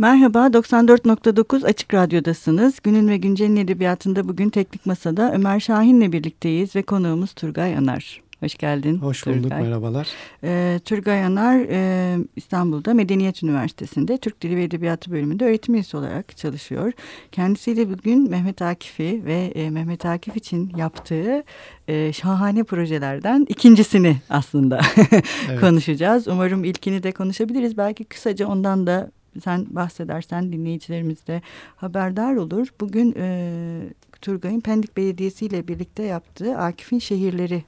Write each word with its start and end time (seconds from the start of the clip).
Merhaba, 0.00 0.46
94.9 0.46 1.66
Açık 1.66 1.94
Radyo'dasınız. 1.94 2.80
Günün 2.82 3.08
ve 3.08 3.16
Güncel'in 3.16 3.56
edebiyatında 3.56 4.28
bugün 4.28 4.50
Teknik 4.50 4.86
Masa'da 4.86 5.32
Ömer 5.34 5.60
Şahin'le 5.60 6.12
birlikteyiz 6.12 6.76
ve 6.76 6.82
konuğumuz 6.82 7.32
Turgay 7.32 7.76
Anar. 7.76 8.22
Hoş 8.40 8.54
geldin. 8.54 8.98
Hoş 8.98 9.26
bulduk, 9.26 9.42
Turgay. 9.42 9.62
merhabalar. 9.62 10.08
Ee, 10.44 10.80
Turgay 10.84 11.24
Anar 11.24 11.58
e, 11.70 12.18
İstanbul'da 12.36 12.94
Medeniyet 12.94 13.42
Üniversitesi'nde 13.42 14.18
Türk 14.18 14.40
Dili 14.40 14.56
ve 14.56 14.64
Edebiyatı 14.64 15.10
bölümünde 15.10 15.44
öğretim 15.44 15.74
üyesi 15.74 15.96
olarak 15.96 16.36
çalışıyor. 16.36 16.92
Kendisiyle 17.32 17.90
bugün 17.92 18.30
Mehmet 18.30 18.62
Akif'i 18.62 19.22
ve 19.24 19.52
e, 19.54 19.70
Mehmet 19.70 20.06
Akif 20.06 20.36
için 20.36 20.72
yaptığı 20.76 21.44
e, 21.88 22.12
şahane 22.12 22.64
projelerden 22.64 23.46
ikincisini 23.48 24.16
aslında 24.30 24.80
konuşacağız. 25.60 26.28
Umarım 26.28 26.64
ilkini 26.64 27.02
de 27.02 27.12
konuşabiliriz. 27.12 27.76
Belki 27.76 28.04
kısaca 28.04 28.46
ondan 28.46 28.86
da 28.86 29.10
sen 29.44 29.66
bahsedersen 29.70 30.52
dinleyicilerimiz 30.52 31.26
de 31.26 31.42
haberdar 31.76 32.34
olur. 32.34 32.68
Bugün 32.80 33.14
e, 33.16 33.80
Turgay'ın 34.20 34.60
Pendik 34.60 34.96
Belediyesi 34.96 35.46
ile 35.46 35.68
birlikte 35.68 36.02
yaptığı 36.02 36.58
Akif'in 36.58 36.98
Şehirleri 36.98 37.64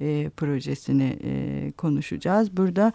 e, 0.00 0.30
projesini 0.36 1.18
e, 1.24 1.72
konuşacağız. 1.72 2.56
Burada 2.56 2.92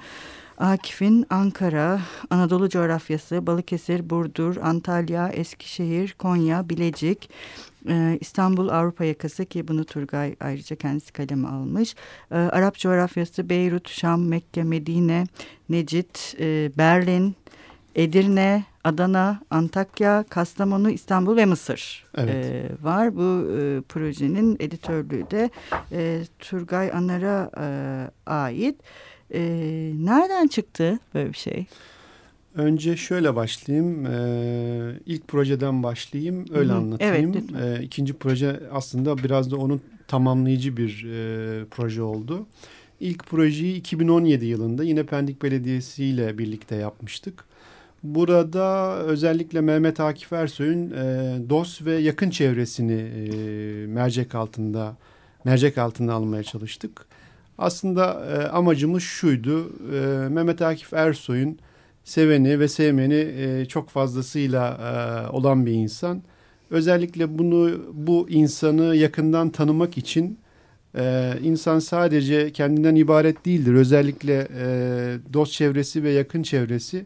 Akif'in 0.57 1.25
Ankara, 1.29 2.01
Anadolu 2.29 2.69
coğrafyası, 2.69 3.47
Balıkesir, 3.47 4.09
Burdur, 4.09 4.57
Antalya, 4.57 5.29
Eskişehir, 5.29 6.15
Konya, 6.19 6.69
Bilecik, 6.69 7.29
e, 7.89 8.17
İstanbul 8.21 8.69
Avrupa 8.69 9.05
yakası 9.05 9.45
ki 9.45 9.67
bunu 9.67 9.85
Turgay 9.85 10.35
ayrıca 10.39 10.75
kendisi 10.75 11.13
kaleme 11.13 11.47
almış. 11.47 11.95
E, 12.31 12.35
Arap 12.35 12.77
coğrafyası, 12.77 13.49
Beyrut, 13.49 13.89
Şam, 13.89 14.27
Mekke, 14.27 14.63
Medine, 14.63 15.23
Necit, 15.69 16.35
e, 16.39 16.71
Berlin, 16.77 17.35
Edirne, 17.95 18.63
Adana, 18.83 19.41
Antakya, 19.49 20.25
Kastamonu, 20.29 20.89
İstanbul 20.89 21.37
ve 21.37 21.45
Mısır 21.45 22.05
evet. 22.17 22.45
e, 22.45 22.69
var. 22.83 23.15
Bu 23.15 23.51
e, 23.51 23.81
projenin 23.81 24.57
editörlüğü 24.59 25.31
de 25.31 25.49
e, 25.91 26.21
Turgay 26.39 26.91
Anar'a 26.91 27.51
e, 27.57 27.67
ait. 28.31 28.75
E, 29.33 29.41
nereden 29.95 30.47
çıktı 30.47 30.99
böyle 31.13 31.29
bir 31.29 31.37
şey? 31.37 31.65
Önce 32.55 32.97
şöyle 32.97 33.35
başlayayım. 33.35 34.05
Ee, 34.05 34.99
ilk 35.05 35.27
projeden 35.27 35.83
başlayayım. 35.83 36.45
Öyle 36.53 36.71
Hı 36.71 36.75
-hı. 36.75 36.77
anlatayım. 36.77 37.33
Evet, 37.33 37.79
ee, 37.79 37.83
ikinci 37.83 38.13
proje 38.13 38.59
aslında 38.71 39.17
biraz 39.17 39.51
da 39.51 39.57
onun 39.57 39.81
tamamlayıcı 40.07 40.77
bir 40.77 41.07
e, 41.11 41.65
proje 41.65 42.01
oldu. 42.01 42.45
İlk 42.99 43.25
projeyi 43.25 43.75
2017 43.75 44.45
yılında 44.45 44.83
yine 44.83 45.03
Pendik 45.03 45.43
Belediyesi 45.43 46.05
ile 46.05 46.37
birlikte 46.37 46.75
yapmıştık. 46.75 47.45
Burada 48.03 48.97
özellikle 48.97 49.61
Mehmet 49.61 49.99
Akif 49.99 50.33
Ersoy'un 50.33 50.91
e, 50.91 51.37
dost 51.49 51.85
ve 51.85 51.97
yakın 51.97 52.29
çevresini 52.29 53.01
e, 53.01 53.87
mercek 53.87 54.35
altında 54.35 54.97
mercek 55.45 55.77
altında 55.77 56.13
almaya 56.13 56.43
çalıştık. 56.43 57.05
Aslında 57.57 58.25
e, 58.25 58.47
amacımız 58.47 59.03
şuydu. 59.03 59.71
E, 59.93 60.29
Mehmet 60.29 60.61
Akif 60.61 60.93
Ersoy'un 60.93 61.59
seveni 62.03 62.59
ve 62.59 62.67
sevmeni 62.67 63.27
e, 63.37 63.65
çok 63.65 63.89
fazlasıyla 63.89 64.77
e, 64.77 65.29
olan 65.31 65.65
bir 65.65 65.73
insan. 65.73 66.21
Özellikle 66.69 67.37
bunu 67.37 67.81
bu 67.93 68.29
insanı 68.29 68.95
yakından 68.95 69.49
tanımak 69.49 69.97
için 69.97 70.39
e, 70.97 71.33
insan 71.43 71.79
sadece 71.79 72.51
kendinden 72.51 72.95
ibaret 72.95 73.45
değildir. 73.45 73.73
Özellikle 73.73 74.47
e, 74.57 74.65
dost 75.33 75.53
çevresi 75.53 76.03
ve 76.03 76.11
yakın 76.11 76.43
çevresi 76.43 77.05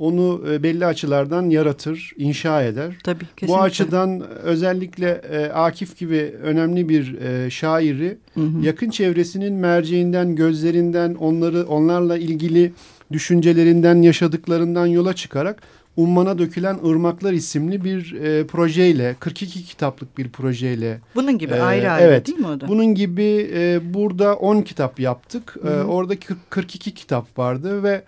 onu 0.00 0.42
e, 0.50 0.62
belli 0.62 0.86
açılardan 0.86 1.50
yaratır, 1.50 2.12
inşa 2.16 2.62
eder. 2.62 2.98
Tabii, 3.04 3.24
kesinlikle. 3.36 3.48
Bu 3.48 3.62
açıdan 3.62 4.22
özellikle 4.42 5.20
e, 5.32 5.46
Akif 5.46 5.98
gibi 5.98 6.34
önemli 6.42 6.88
bir 6.88 7.20
e, 7.20 7.50
şairi 7.50 8.18
hı 8.34 8.40
hı. 8.40 8.64
yakın 8.64 8.90
çevresinin 8.90 9.52
merceğinden, 9.52 10.36
gözlerinden, 10.36 11.14
onları 11.14 11.66
onlarla 11.66 12.18
ilgili 12.18 12.72
düşüncelerinden, 13.12 14.02
yaşadıklarından 14.02 14.86
yola 14.86 15.12
çıkarak 15.12 15.62
Ummana 15.96 16.38
Dökülen 16.38 16.78
Irmaklar 16.84 17.32
isimli 17.32 17.84
bir 17.84 18.12
e, 18.12 18.46
projeyle, 18.46 19.16
42 19.20 19.64
kitaplık 19.64 20.18
bir 20.18 20.28
projeyle. 20.28 21.00
Bunun 21.14 21.38
gibi 21.38 21.54
e, 21.54 21.60
ayrı 21.60 21.90
ayrı 21.90 22.08
evet, 22.08 22.26
değil 22.26 22.38
mi 22.38 22.46
o 22.46 22.60
da? 22.60 22.68
Bunun 22.68 22.94
gibi 22.94 23.50
e, 23.54 23.80
burada 23.94 24.36
10 24.36 24.62
kitap 24.62 25.00
yaptık. 25.00 25.56
Hı 25.62 25.68
hı. 25.68 25.80
E, 25.80 25.84
orada 25.84 26.14
42 26.50 26.94
kitap 26.94 27.38
vardı 27.38 27.82
ve 27.82 28.02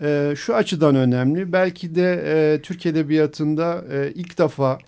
e, 0.00 0.34
şu 0.36 0.54
açıdan 0.54 0.96
önemli. 0.96 1.52
Belki 1.52 1.94
de 1.94 2.24
e, 2.26 2.62
Türk 2.62 2.86
Edebiyatı'nda 2.86 3.84
e, 3.92 4.12
ilk 4.14 4.38
defa 4.38 4.78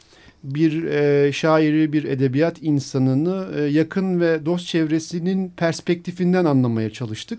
bir 0.44 0.84
e, 0.84 1.32
şairi, 1.32 1.92
bir 1.92 2.04
edebiyat 2.04 2.56
insanını 2.62 3.46
e, 3.56 3.62
yakın 3.62 4.20
ve 4.20 4.46
dost 4.46 4.66
çevresinin 4.66 5.52
perspektifinden 5.56 6.44
anlamaya 6.44 6.90
çalıştık. 6.90 7.38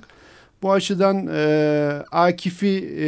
Bu 0.62 0.72
açıdan 0.72 1.28
e, 1.28 2.04
Akif'i 2.12 2.96
e, 3.00 3.08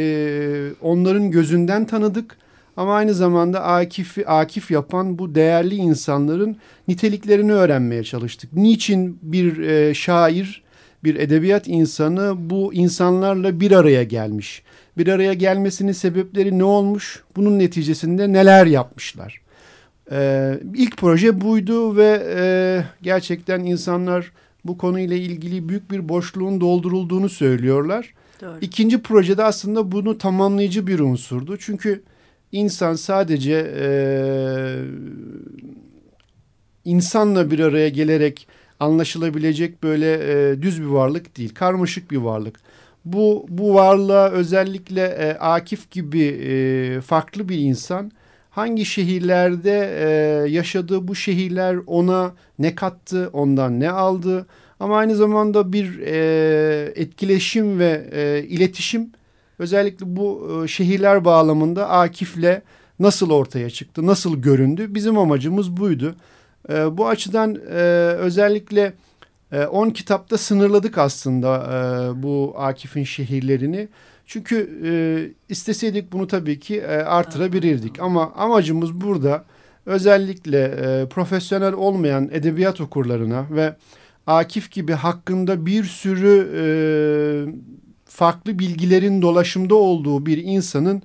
onların 0.82 1.30
gözünden 1.30 1.84
tanıdık. 1.84 2.36
Ama 2.76 2.94
aynı 2.94 3.14
zamanda 3.14 3.62
Akif'i 3.62 4.26
Akif 4.26 4.70
yapan 4.70 5.18
bu 5.18 5.34
değerli 5.34 5.74
insanların 5.74 6.56
niteliklerini 6.88 7.52
öğrenmeye 7.52 8.04
çalıştık. 8.04 8.52
Niçin 8.52 9.18
bir 9.22 9.58
e, 9.58 9.94
şair 9.94 10.63
bir 11.04 11.14
edebiyat 11.14 11.68
insanı 11.68 12.34
bu 12.50 12.74
insanlarla 12.74 13.60
bir 13.60 13.72
araya 13.72 14.04
gelmiş. 14.04 14.62
Bir 14.98 15.08
araya 15.08 15.34
gelmesinin 15.34 15.92
sebepleri 15.92 16.58
ne 16.58 16.64
olmuş? 16.64 17.22
Bunun 17.36 17.58
neticesinde 17.58 18.32
neler 18.32 18.66
yapmışlar? 18.66 19.40
Ee, 20.10 20.58
ilk 20.74 20.96
proje 20.96 21.40
buydu 21.40 21.96
ve 21.96 22.22
e, 22.36 22.44
gerçekten 23.02 23.60
insanlar 23.60 24.32
bu 24.64 24.78
konuyla 24.78 25.16
ilgili 25.16 25.68
büyük 25.68 25.90
bir 25.90 26.08
boşluğun 26.08 26.60
doldurulduğunu 26.60 27.28
söylüyorlar. 27.28 28.14
Doğru. 28.40 28.58
İkinci 28.60 29.02
projede 29.02 29.44
aslında 29.44 29.92
bunu 29.92 30.18
tamamlayıcı 30.18 30.86
bir 30.86 30.98
unsurdu. 30.98 31.56
Çünkü 31.56 32.02
insan 32.52 32.94
sadece 32.94 33.72
e, 33.78 33.86
insanla 36.84 37.50
bir 37.50 37.58
araya 37.58 37.88
gelerek 37.88 38.48
anlaşılabilecek 38.80 39.82
böyle 39.82 40.12
e, 40.12 40.62
düz 40.62 40.82
bir 40.82 40.86
varlık 40.86 41.36
değil. 41.36 41.54
Karmaşık 41.54 42.10
bir 42.10 42.16
varlık. 42.16 42.60
Bu, 43.04 43.46
bu 43.48 43.74
varlığa 43.74 44.30
özellikle 44.30 45.04
e, 45.04 45.38
Akif 45.38 45.90
gibi 45.90 46.22
e, 46.22 47.00
farklı 47.00 47.48
bir 47.48 47.58
insan 47.58 48.12
hangi 48.50 48.84
şehirlerde 48.84 49.90
e, 50.00 50.06
yaşadığı 50.50 51.08
bu 51.08 51.14
şehirler 51.14 51.76
ona 51.86 52.34
ne 52.58 52.74
kattı, 52.74 53.30
ondan 53.32 53.80
ne 53.80 53.90
aldı 53.90 54.46
ama 54.80 54.96
aynı 54.96 55.16
zamanda 55.16 55.72
bir 55.72 55.98
e, 55.98 56.92
etkileşim 56.96 57.78
ve 57.78 58.08
e, 58.12 58.44
iletişim 58.48 59.10
özellikle 59.58 60.16
bu 60.16 60.60
e, 60.64 60.68
şehirler 60.68 61.24
bağlamında 61.24 61.88
Akif'le 61.88 62.62
nasıl 62.98 63.30
ortaya 63.30 63.70
çıktı, 63.70 64.06
nasıl 64.06 64.36
göründü 64.36 64.94
bizim 64.94 65.18
amacımız 65.18 65.76
buydu. 65.76 66.14
E, 66.70 66.98
bu 66.98 67.08
açıdan 67.08 67.54
e, 67.70 67.80
özellikle 68.18 68.92
10 69.70 69.88
e, 69.88 69.92
kitapta 69.92 70.38
sınırladık 70.38 70.98
aslında 70.98 71.56
e, 71.56 72.22
bu 72.22 72.54
Akif'in 72.56 73.04
şehirlerini. 73.04 73.88
Çünkü 74.26 74.80
e, 74.84 74.92
isteseydik 75.48 76.12
bunu 76.12 76.26
tabii 76.26 76.60
ki 76.60 76.80
e, 76.80 76.86
artırabilirdik. 76.86 78.00
Ama 78.00 78.32
amacımız 78.32 79.00
burada 79.00 79.44
özellikle 79.86 80.64
e, 80.64 81.08
profesyonel 81.08 81.72
olmayan 81.72 82.28
edebiyat 82.32 82.80
okurlarına 82.80 83.46
ve 83.50 83.76
Akif 84.26 84.70
gibi 84.70 84.92
hakkında 84.92 85.66
bir 85.66 85.84
sürü 85.84 86.50
e, 86.56 86.64
farklı 88.04 88.58
bilgilerin 88.58 89.22
dolaşımda 89.22 89.74
olduğu 89.74 90.26
bir 90.26 90.38
insanın 90.38 91.02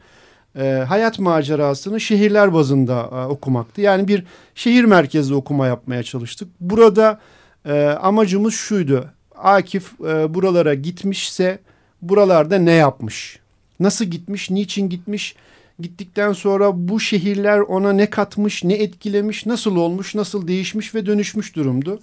e, 0.55 0.85
hayat 0.87 1.19
macerasını 1.19 2.01
şehirler 2.01 2.53
bazında 2.53 3.09
e, 3.13 3.25
okumaktı. 3.25 3.81
Yani 3.81 4.07
bir 4.07 4.23
şehir 4.55 4.83
merkezli 4.83 5.35
okuma 5.35 5.67
yapmaya 5.67 6.03
çalıştık. 6.03 6.47
Burada 6.59 7.19
e, 7.65 7.83
amacımız 7.83 8.53
şuydu. 8.53 9.09
Akif 9.35 10.01
e, 10.01 10.33
buralara 10.33 10.73
gitmişse 10.73 11.59
buralarda 12.01 12.57
ne 12.57 12.71
yapmış? 12.71 13.39
Nasıl 13.79 14.05
gitmiş? 14.05 14.49
Niçin 14.49 14.89
gitmiş? 14.89 15.35
Gittikten 15.79 16.33
sonra 16.33 16.71
bu 16.75 16.99
şehirler 16.99 17.59
ona 17.59 17.91
ne 17.93 18.09
katmış, 18.09 18.63
ne 18.63 18.73
etkilemiş, 18.73 19.45
nasıl 19.45 19.75
olmuş, 19.75 20.15
nasıl 20.15 20.47
değişmiş 20.47 20.95
ve 20.95 21.05
dönüşmüş 21.05 21.55
durumdu, 21.55 21.99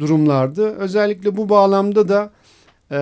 durumlardı. 0.00 0.76
Özellikle 0.76 1.36
bu 1.36 1.48
bağlamda 1.48 2.08
da 2.08 2.30
e, 2.90 2.96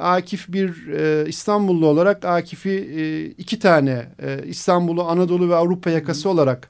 Akif 0.00 0.48
bir 0.48 0.86
e, 0.88 1.28
İstanbullu 1.28 1.86
olarak 1.86 2.24
Akif'i 2.24 2.70
e, 2.70 3.24
iki 3.24 3.58
tane 3.58 4.06
e, 4.22 4.40
İstanbul'u 4.46 5.02
Anadolu 5.02 5.48
ve 5.48 5.54
Avrupa 5.54 5.90
yakası 5.90 6.28
olarak 6.28 6.68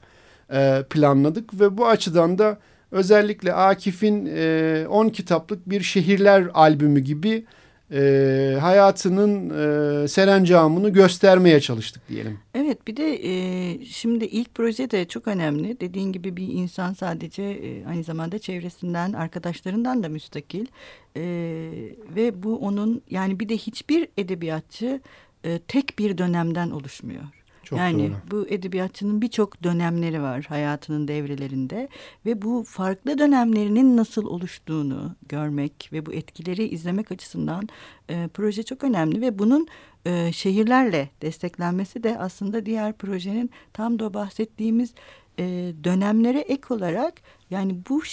e, 0.53 0.83
planladık 0.89 1.59
ve 1.59 1.77
bu 1.77 1.87
açıdan 1.87 2.37
da 2.37 2.57
özellikle 2.91 3.53
Akif'in 3.53 4.25
10 4.85 5.07
e, 5.07 5.11
kitaplık 5.11 5.69
bir 5.69 5.81
şehirler 5.81 6.47
albümü 6.53 6.99
gibi 6.99 7.45
e, 7.91 8.57
hayatının 8.61 9.49
e, 9.49 10.07
serencamını 10.07 10.89
göstermeye 10.89 11.59
çalıştık 11.59 12.09
diyelim. 12.09 12.39
Evet 12.53 12.87
bir 12.87 12.97
de 12.97 13.27
e, 13.27 13.85
şimdi 13.85 14.25
ilk 14.25 14.55
proje 14.55 14.91
de 14.91 15.05
çok 15.07 15.27
önemli. 15.27 15.79
Dediğin 15.79 16.11
gibi 16.11 16.37
bir 16.37 16.47
insan 16.47 16.93
sadece 16.93 17.43
e, 17.43 17.85
aynı 17.85 18.03
zamanda 18.03 18.39
çevresinden, 18.39 19.13
arkadaşlarından 19.13 20.03
da 20.03 20.09
müstakil. 20.09 20.65
E, 21.15 21.21
ve 22.15 22.43
bu 22.43 22.57
onun 22.57 23.01
yani 23.09 23.39
bir 23.39 23.49
de 23.49 23.57
hiçbir 23.57 24.07
edebiyatçı 24.17 25.01
e, 25.43 25.59
tek 25.59 25.99
bir 25.99 26.17
dönemden 26.17 26.71
oluşmuyor. 26.71 27.23
Çok 27.71 27.79
yani 27.79 28.09
doğru. 28.09 28.17
bu 28.31 28.47
edebiyatçının 28.47 29.21
birçok 29.21 29.63
dönemleri 29.63 30.21
var 30.21 30.45
hayatının 30.49 31.07
devrelerinde 31.07 31.89
ve 32.25 32.41
bu 32.41 32.63
farklı 32.67 33.17
dönemlerinin 33.17 33.97
nasıl 33.97 34.25
oluştuğunu 34.25 35.15
görmek 35.29 35.89
ve 35.93 36.05
bu 36.05 36.13
etkileri 36.13 36.67
izlemek 36.67 37.11
açısından 37.11 37.69
e, 38.09 38.29
proje 38.33 38.63
çok 38.63 38.83
önemli 38.83 39.21
ve 39.21 39.39
bunun 39.39 39.67
e, 40.05 40.31
şehirlerle 40.31 41.09
desteklenmesi 41.21 42.03
de 42.03 42.19
aslında 42.19 42.65
diğer 42.65 42.93
projenin 42.93 43.49
tam 43.73 43.99
da 43.99 44.13
bahsettiğimiz 44.13 44.93
e, 45.39 45.43
dönemlere 45.83 46.39
ek 46.39 46.73
olarak 46.73 47.13
yani 47.49 47.77
bu 47.89 48.05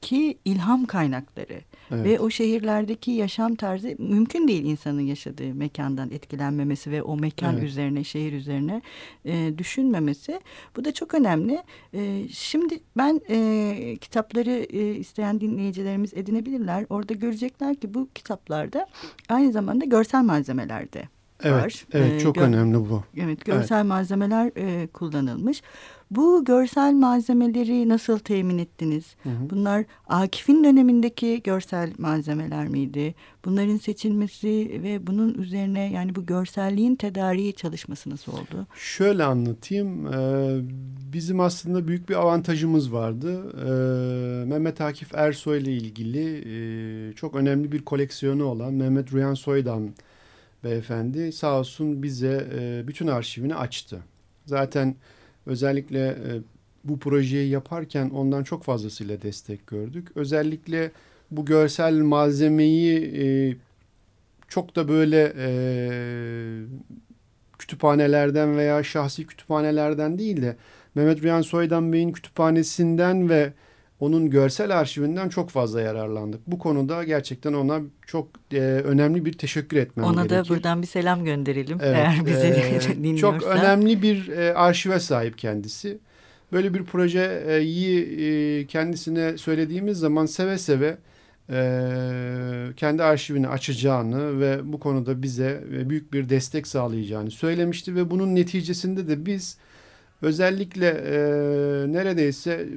şehirlerdeki 0.00 0.38
ilham 0.44 0.86
kaynakları 0.86 1.60
Evet. 1.92 2.04
Ve 2.04 2.20
o 2.20 2.30
şehirlerdeki 2.30 3.10
yaşam 3.10 3.54
tarzı 3.54 3.94
mümkün 3.98 4.48
değil 4.48 4.64
insanın 4.64 5.00
yaşadığı 5.00 5.54
mekandan 5.54 6.10
etkilenmemesi 6.10 6.90
ve 6.90 7.02
o 7.02 7.16
mekan 7.16 7.54
evet. 7.54 7.64
üzerine, 7.64 8.04
şehir 8.04 8.32
üzerine 8.32 8.82
e, 9.24 9.58
düşünmemesi. 9.58 10.40
Bu 10.76 10.84
da 10.84 10.94
çok 10.94 11.14
önemli. 11.14 11.62
E, 11.94 12.28
şimdi 12.28 12.80
ben 12.96 13.20
e, 13.30 13.96
kitapları 14.00 14.50
e, 14.50 14.94
isteyen 14.94 15.40
dinleyicilerimiz 15.40 16.14
edinebilirler. 16.14 16.86
Orada 16.90 17.14
görecekler 17.14 17.74
ki 17.74 17.94
bu 17.94 18.08
kitaplarda 18.14 18.86
aynı 19.28 19.52
zamanda 19.52 19.84
görsel 19.84 20.22
malzemeler 20.22 20.92
de 20.92 21.08
evet, 21.42 21.64
var. 21.64 21.84
Evet, 21.92 22.12
ee, 22.12 22.20
çok 22.20 22.36
önemli 22.36 22.76
bu. 22.76 23.04
Evet, 23.16 23.44
görsel 23.44 23.76
evet. 23.76 23.86
malzemeler 23.86 24.52
e, 24.56 24.86
kullanılmış. 24.86 25.62
Bu 26.10 26.44
görsel 26.44 26.92
malzemeleri 26.92 27.88
nasıl 27.88 28.18
temin 28.18 28.58
ettiniz? 28.58 29.04
Hı 29.22 29.28
hı. 29.28 29.50
Bunlar 29.50 29.84
Akif'in 30.06 30.64
dönemindeki 30.64 31.40
görsel 31.44 31.92
malzemeler 31.98 32.68
miydi? 32.68 33.14
Bunların 33.44 33.76
seçilmesi 33.76 34.80
ve 34.82 35.06
bunun 35.06 35.34
üzerine 35.34 35.92
yani 35.92 36.14
bu 36.14 36.26
görselliğin 36.26 36.96
tedariği 36.96 37.52
çalışması 37.52 38.10
nasıl 38.10 38.32
oldu? 38.32 38.66
Şöyle 38.74 39.24
anlatayım. 39.24 40.06
Ee, 40.06 40.60
bizim 41.12 41.40
aslında 41.40 41.88
büyük 41.88 42.08
bir 42.08 42.14
avantajımız 42.14 42.92
vardı. 42.92 43.52
Ee, 43.56 44.44
Mehmet 44.44 44.80
Akif 44.80 45.14
Ersoy 45.14 45.58
ile 45.58 45.72
ilgili 45.72 46.42
e, 46.46 47.12
çok 47.12 47.36
önemli 47.36 47.72
bir 47.72 47.84
koleksiyonu 47.84 48.44
olan 48.44 48.72
Mehmet 48.72 49.12
Rüyan 49.12 49.34
Soydan 49.34 49.90
beyefendi 50.64 51.32
sağ 51.32 51.58
olsun 51.58 52.02
bize 52.02 52.48
e, 52.54 52.88
bütün 52.88 53.06
arşivini 53.06 53.54
açtı. 53.54 54.02
Zaten 54.46 54.94
özellikle 55.50 56.08
e, 56.08 56.30
bu 56.84 56.98
projeyi 56.98 57.50
yaparken 57.50 58.10
ondan 58.10 58.44
çok 58.44 58.62
fazlasıyla 58.64 59.22
destek 59.22 59.66
gördük. 59.66 60.08
Özellikle 60.14 60.90
bu 61.30 61.44
görsel 61.44 61.94
malzemeyi 61.94 63.16
e, 63.22 63.56
çok 64.48 64.76
da 64.76 64.88
böyle 64.88 65.32
e, 65.38 65.50
kütüphanelerden 67.58 68.56
veya 68.56 68.82
şahsi 68.82 69.26
kütüphanelerden 69.26 70.18
değil 70.18 70.42
de 70.42 70.56
Mehmet 70.94 71.22
Rüyan 71.22 71.42
Soydan 71.42 71.92
Bey'in 71.92 72.12
kütüphanesinden 72.12 73.28
ve 73.28 73.52
onun 74.00 74.30
görsel 74.30 74.78
arşivinden 74.78 75.28
çok 75.28 75.50
fazla 75.50 75.80
yararlandık. 75.80 76.40
Bu 76.46 76.58
konuda 76.58 77.04
gerçekten 77.04 77.52
ona 77.52 77.80
çok 78.06 78.28
e, 78.52 78.60
önemli 78.60 79.24
bir 79.24 79.32
teşekkür 79.32 79.76
etmem 79.76 80.06
ona 80.06 80.22
gerekir. 80.22 80.34
Ona 80.36 80.44
da 80.44 80.48
buradan 80.48 80.82
bir 80.82 80.86
selam 80.86 81.24
gönderelim 81.24 81.78
evet, 81.82 81.96
eğer 81.96 82.26
bizi 82.26 82.46
e, 82.46 82.80
dinliyorsa. 83.02 83.40
Çok 83.40 83.42
önemli 83.42 84.02
bir 84.02 84.28
e, 84.28 84.54
arşive 84.54 85.00
sahip 85.00 85.38
kendisi. 85.38 85.98
Böyle 86.52 86.74
bir 86.74 86.84
projeyi 86.84 88.02
e, 88.20 88.66
kendisine 88.66 89.38
söylediğimiz 89.38 89.98
zaman 89.98 90.26
seve 90.26 90.58
seve 90.58 90.96
e, 91.50 91.62
kendi 92.76 93.02
arşivini 93.02 93.48
açacağını 93.48 94.40
ve 94.40 94.72
bu 94.72 94.80
konuda 94.80 95.22
bize 95.22 95.64
e, 95.74 95.90
büyük 95.90 96.12
bir 96.12 96.28
destek 96.28 96.66
sağlayacağını 96.66 97.30
söylemişti 97.30 97.94
ve 97.94 98.10
bunun 98.10 98.34
neticesinde 98.34 99.08
de 99.08 99.26
biz 99.26 99.58
özellikle 100.22 100.86
e, 100.88 101.18
neredeyse 101.92 102.68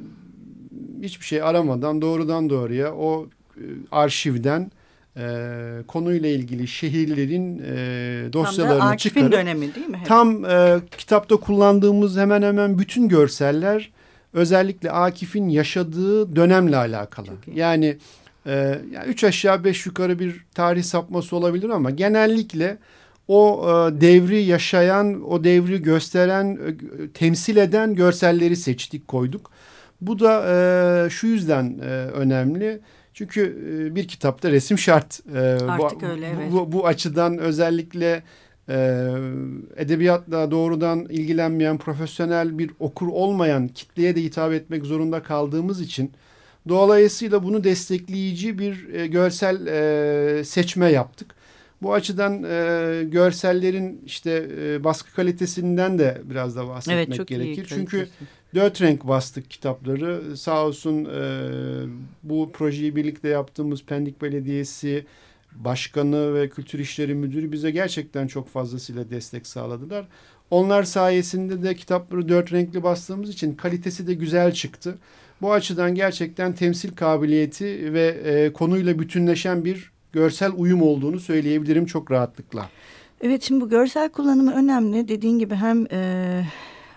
hiçbir 1.04 1.26
şey 1.26 1.42
aramadan 1.42 2.02
doğrudan 2.02 2.50
doğruya 2.50 2.96
o 2.96 3.28
e, 3.58 3.64
arşivden 3.92 4.72
e, 5.18 5.24
konuyla 5.88 6.30
ilgili 6.30 6.68
şehirlerin 6.68 7.60
e, 7.60 8.34
dosyalarını 8.34 8.80
tam 8.80 8.92
da 8.92 8.98
çıkarıp 8.98 9.32
dönemi 9.32 9.76
değil 9.76 9.88
mi? 9.88 10.00
Tam 10.08 10.46
e, 10.46 10.80
kitapta 10.98 11.36
kullandığımız 11.36 12.18
hemen 12.18 12.42
hemen 12.42 12.80
bütün 12.80 13.08
görseller 13.08 13.92
özellikle 14.34 14.92
Akif'in 14.92 15.50
yaşadığı 15.50 16.36
dönemle 16.36 16.78
alakalı. 16.78 17.28
Yani 17.56 17.98
e, 18.46 18.52
yani 18.92 19.08
üç 19.08 19.24
aşağı 19.24 19.64
beş 19.64 19.86
yukarı 19.86 20.20
bir 20.20 20.46
tarih 20.56 20.84
sapması 20.84 21.36
olabilir 21.36 21.70
ama 21.70 21.90
genellikle 21.92 22.78
o 23.28 23.66
e, 23.68 24.02
devri 24.02 24.44
yaşayan, 24.44 25.32
o 25.32 25.44
devri 25.44 25.82
gösteren, 25.82 26.56
e, 26.56 27.10
temsil 27.14 27.58
eden 27.58 27.96
görselleri 27.96 28.56
seçtik, 28.56 29.08
koyduk. 29.08 29.52
Bu 30.08 30.20
da 30.20 30.46
e, 31.06 31.10
şu 31.10 31.28
yüzden 31.28 31.80
e, 31.82 31.86
önemli. 31.92 32.80
Çünkü 33.14 33.42
e, 33.70 33.96
bir 33.96 34.08
kitapta 34.08 34.52
resim 34.52 34.78
şart. 34.78 35.20
E, 35.36 35.40
Artık 35.40 36.02
bu, 36.02 36.06
öyle 36.06 36.28
evet. 36.28 36.52
Bu, 36.52 36.72
bu 36.72 36.88
açıdan 36.88 37.38
özellikle 37.38 38.24
e, 38.70 39.08
edebiyatla 39.76 40.52
doğrudan 40.52 41.06
ilgilenmeyen 41.10 41.78
profesyonel 41.78 42.58
bir 42.58 42.72
okur 42.80 43.08
olmayan 43.08 43.68
kitleye 43.68 44.16
de 44.16 44.24
hitap 44.24 44.54
etmek 44.54 44.86
zorunda 44.86 45.24
kaldığımız 45.24 45.82
için 45.82 46.12
dolayısıyla 46.70 47.44
bunu 47.44 47.64
destekleyici 47.64 48.60
bir 48.60 48.94
e, 48.94 49.08
görsel 49.08 49.68
e, 49.68 50.44
seçme 50.44 50.92
yaptık. 50.92 51.36
Bu 51.82 51.94
açıdan 51.94 52.44
e, 52.44 53.04
görsellerin 53.04 54.02
işte 54.06 54.48
e, 54.60 54.84
baskı 54.84 55.16
kalitesinden 55.16 56.00
de 56.00 56.22
biraz 56.24 56.56
da 56.56 56.68
bahsetmek 56.68 57.08
evet, 57.08 57.18
çok 57.18 57.28
gerekir. 57.28 57.64
Iyi, 57.64 57.68
Çünkü 57.68 58.08
dört 58.56 58.82
renk 58.82 59.08
bastık 59.08 59.50
kitapları. 59.50 60.38
Sağ 60.38 60.66
olsun 60.66 61.06
e, 61.06 61.22
bu 62.24 62.52
projeyi 62.54 62.96
birlikte 62.96 63.30
yaptığımız 63.30 63.84
Pendik 63.84 64.22
Belediyesi 64.22 65.06
Başkanı 65.52 66.34
ve 66.34 66.50
Kültür 66.50 66.80
İşleri 66.80 67.16
Müdürü 67.16 67.52
bize 67.52 67.72
gerçekten 67.72 68.28
çok 68.28 68.50
fazlasıyla 68.50 69.10
destek 69.10 69.48
sağladılar. 69.48 70.08
Onlar 70.52 70.84
sayesinde 70.84 71.64
de 71.64 71.76
kitapları 71.76 72.30
dört 72.30 72.54
renkli 72.54 72.84
bastığımız 72.84 73.30
için 73.30 73.54
kalitesi 73.54 74.08
de 74.08 74.13
güzel 74.13 74.51
çıktı. 74.51 74.98
Bu 75.42 75.54
açıdan 75.54 75.96
gerçekten 75.96 76.54
temsil 76.54 76.96
kabiliyeti 76.96 77.94
ve 77.94 78.08
e, 78.24 78.54
konuyla 78.54 79.00
bütünleşen 79.00 79.66
bir 79.66 79.92
görsel 80.13 80.51
uyum 80.58 80.82
olduğunu 80.82 81.20
söyleyebilirim 81.20 81.86
çok 81.86 82.12
rahatlıkla. 82.12 82.70
Evet 83.22 83.44
şimdi 83.44 83.62
bu 83.62 83.70
görsel 83.70 84.10
kullanımı 84.10 84.54
önemli. 84.54 85.08
Dediğin 85.08 85.39
gibi 85.39 85.56
hem 85.56 85.86
e, 85.92 86.44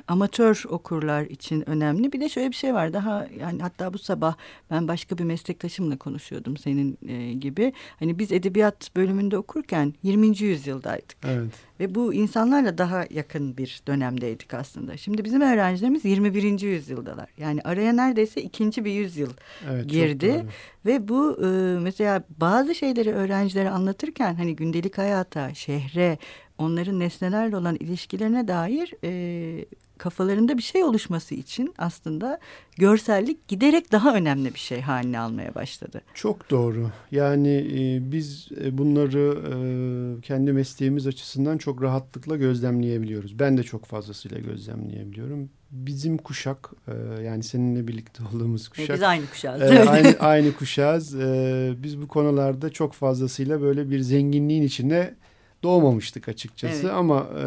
amatör 0.09 0.65
okurlar 0.69 1.23
için 1.23 1.71
önemli. 1.71 2.13
Bir 2.13 2.21
de 2.21 2.29
şöyle 2.29 2.51
bir 2.51 2.57
şey 2.57 2.75
var 2.75 2.93
daha 2.93 3.27
yani 3.41 3.63
hatta 3.63 3.93
bu 3.93 3.99
sabah 3.99 4.35
ben 4.71 4.89
başka 4.89 5.19
bir 5.19 5.25
meslektaşımla 5.25 5.97
konuşuyordum 5.97 6.57
senin 6.57 6.99
e, 7.09 7.33
gibi. 7.33 7.73
Hani 7.99 8.19
biz 8.19 8.33
edebiyat 8.33 8.97
bölümünde 8.97 9.39
okurken 9.39 9.95
20. 10.03 10.39
yüzyıldaydık. 10.39 11.17
Evet. 11.25 11.53
Ve 11.81 11.95
bu 11.95 12.15
insanlarla 12.15 12.79
daha 12.79 13.05
yakın 13.11 13.57
bir 13.57 13.81
dönemdeydik 13.87 14.55
aslında. 14.55 14.97
Şimdi 14.97 15.25
bizim 15.25 15.41
öğrencilerimiz 15.41 16.05
21. 16.05 16.61
yüzyıldalar. 16.61 17.29
Yani 17.39 17.63
araya 17.63 17.93
neredeyse 17.93 18.43
ikinci 18.43 18.85
bir 18.85 18.93
yüzyıl 18.93 19.31
evet, 19.71 19.89
girdi. 19.89 20.47
Ve 20.87 21.09
bu 21.09 21.39
e, 21.43 21.47
mesela 21.81 22.23
bazı 22.41 22.75
şeyleri 22.75 23.13
öğrencilere 23.13 23.71
anlatırken 23.71 24.35
hani 24.35 24.57
gündelik 24.57 24.99
hayata, 24.99 25.55
şehre, 25.55 26.19
onların 26.59 27.01
nesnelerle 27.01 27.57
olan 27.57 27.77
ilişkilerine 27.81 28.49
dair 28.49 28.95
e, 29.05 29.65
kafalarında 29.99 30.59
bir 30.59 30.63
şey 30.63 30.85
oluşması 30.85 31.35
için 31.35 31.75
aslında 31.79 32.39
görsellik 32.77 33.49
giderek 33.49 33.93
daha 33.93 34.15
önemli 34.15 34.55
bir 34.55 34.59
şey 34.59 34.81
haline 34.81 35.19
almaya 35.19 35.55
başladı. 35.55 36.03
Çok 36.15 36.51
doğru. 36.51 36.91
Yani 37.11 37.57
e, 37.73 38.13
biz 38.13 38.49
e, 38.65 38.79
bunları 38.79 39.39
e, 39.49 40.21
kendi 40.21 40.53
mesleğimiz 40.53 41.07
açısından 41.07 41.59
çok 41.59 41.83
rahatlıkla 41.83 42.37
gözlemleyebiliyoruz. 42.37 43.39
Ben 43.39 43.59
de 43.59 43.63
çok 43.63 43.85
fazlasıyla 43.85 44.39
gözlemleyebiliyorum. 44.39 45.51
Bizim 45.71 46.19
kuşak 46.19 46.71
e, 46.89 47.23
yani 47.23 47.43
seninle 47.43 47.89
birlikte 47.89 48.23
olduğumuz 48.25 48.69
kuşak. 48.69 48.97
biz 48.97 49.03
aynı 49.03 49.27
kuşağız. 49.27 49.63
E, 49.63 49.85
aynı, 49.89 50.17
aynı 50.21 50.53
kuşağız. 50.53 51.15
E, 51.15 51.75
biz 51.79 52.03
bu 52.03 52.09
konularda 52.09 52.71
çok 52.71 52.93
fazlasıyla 52.93 53.61
böyle 53.61 53.91
bir 53.91 54.01
zenginliğin 54.01 54.63
içinde 54.63 55.15
doğmamıştık 55.63 56.29
açıkçası. 56.29 56.87
Evet. 56.87 56.95
Ama 56.95 57.27
e, 57.39 57.43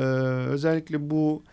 özellikle 0.49 1.09
bu 1.09 1.43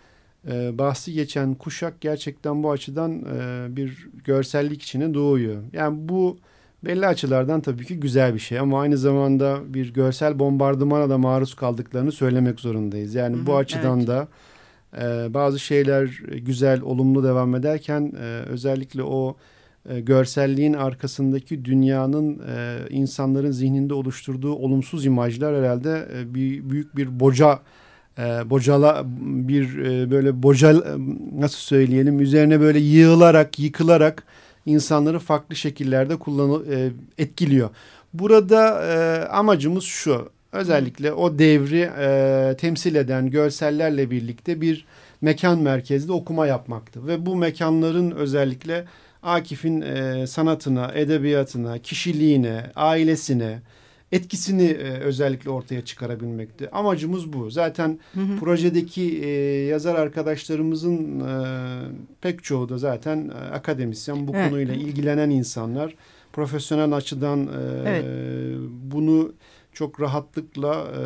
e, 0.50 0.79
bahsi 0.79 1.12
geçen 1.12 1.55
kuşak 1.55 2.00
gerçekten 2.00 2.62
bu 2.62 2.71
açıdan 2.71 3.12
e, 3.12 3.67
bir 3.76 4.09
görsellik 4.25 4.83
içine 4.83 5.15
doğuyor. 5.15 5.62
Yani 5.73 6.09
bu 6.09 6.38
belli 6.85 7.07
açılardan 7.07 7.61
tabii 7.61 7.85
ki 7.85 8.00
güzel 8.00 8.35
bir 8.35 8.38
şey 8.38 8.59
ama 8.59 8.81
aynı 8.81 8.99
zamanda 8.99 9.61
bir 9.75 9.95
görsel 9.95 10.38
bombardımana 10.38 11.11
da 11.11 11.19
maruz 11.19 11.55
kaldıklarını 11.55 12.12
söylemek 12.12 12.61
zorundayız. 12.61 13.15
Yani 13.15 13.37
Hı-hı, 13.37 13.47
bu 13.47 13.57
açıdan 13.57 13.99
evet. 13.99 14.09
da 14.09 14.29
e, 15.03 15.35
bazı 15.35 15.59
şeyler 15.59 16.05
güzel, 16.33 16.81
olumlu 16.81 17.25
devam 17.25 17.55
ederken 17.55 18.12
e, 18.21 18.43
özellikle 18.49 19.03
o 19.03 19.37
e, 19.88 20.00
görselliğin 20.00 20.73
arkasındaki 20.73 21.65
dünyanın 21.65 22.43
e, 22.57 22.79
insanların 22.91 23.50
zihninde 23.50 23.95
oluşturduğu 23.95 24.55
olumsuz 24.55 25.07
imajlar 25.07 25.57
herhalde 25.57 26.09
e, 26.15 26.35
bir 26.35 26.71
büyük 26.71 26.97
bir 26.97 27.21
boca 27.21 27.59
e, 28.18 28.50
bocala 28.50 29.02
bir 29.20 29.78
e, 29.78 30.11
böyle 30.11 30.42
bocal 30.42 30.82
nasıl 31.38 31.58
söyleyelim 31.58 32.20
üzerine 32.20 32.61
böyle 32.61 32.78
yığılarak 32.78 33.58
yıkılarak 33.58 34.23
insanları 34.66 35.18
farklı 35.18 35.56
şekillerde 35.56 36.16
kullanı 36.16 36.75
e, 36.75 36.90
etkiliyor. 37.18 37.70
Burada 38.14 38.85
e, 38.85 39.28
amacımız 39.28 39.85
şu 39.85 40.28
özellikle 40.52 41.12
o 41.12 41.38
devri 41.38 41.90
e, 41.99 42.56
temsil 42.56 42.94
eden 42.94 43.30
görsellerle 43.30 44.11
birlikte 44.11 44.61
bir 44.61 44.85
mekan 45.20 45.58
merkezli 45.58 46.12
okuma 46.12 46.46
yapmaktı 46.46 47.06
ve 47.06 47.26
bu 47.26 47.37
mekanların 47.37 48.11
özellikle 48.11 48.85
Akif'in 49.23 49.80
e, 49.80 50.26
sanatına, 50.26 50.92
edebiyatına, 50.94 51.78
kişiliğine, 51.78 52.70
ailesine 52.76 53.58
etkisini 54.16 54.64
e, 54.64 54.99
özellikle 55.00 55.50
ortaya 55.50 55.85
çıkarabilmekti. 55.85 56.70
Amacımız 56.70 57.32
bu. 57.32 57.50
Zaten 57.50 57.99
hı 58.14 58.20
hı. 58.20 58.37
projedeki 58.40 59.25
e, 59.25 59.28
yazar 59.66 59.94
arkadaşlarımızın 59.94 61.20
e, 61.20 61.32
pek 62.20 62.44
çoğu 62.44 62.68
da 62.68 62.78
zaten 62.78 63.28
e, 63.28 63.32
akademisyen, 63.32 64.28
bu 64.28 64.32
evet. 64.35 64.50
konuyla 64.50 64.75
ilgilenen 64.75 65.30
insanlar. 65.30 65.94
Profesyonel 66.32 66.92
açıdan 66.92 67.46
e, 67.46 67.50
evet. 67.87 68.04
bunu 68.92 69.32
çok 69.76 70.00
rahatlıkla 70.00 70.87
e, 70.92 71.00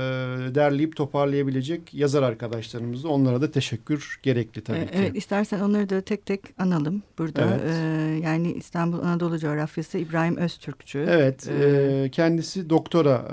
derleyip 0.55 0.97
toparlayabilecek 0.97 1.95
yazar 1.95 2.23
arkadaşlarımız. 2.23 3.05
Onlara 3.05 3.41
da 3.41 3.51
teşekkür 3.51 4.21
gerekli 4.23 4.61
tabii 4.61 4.79
ki. 4.79 4.89
Evet 4.93 5.17
istersen 5.17 5.61
onları 5.61 5.91
da 5.91 6.01
tek 6.01 6.27
tek 6.27 6.41
analım 6.59 7.03
burada. 7.19 7.43
Evet. 7.45 7.61
E, 7.71 8.25
yani 8.25 8.53
İstanbul 8.53 8.99
Anadolu 8.99 9.39
Coğrafyası 9.39 9.99
İbrahim 9.99 10.37
Öztürkçü. 10.37 11.07
Evet 11.09 11.49
ee, 11.49 11.65
e, 11.65 12.09
kendisi 12.11 12.71
doktora 12.71 13.25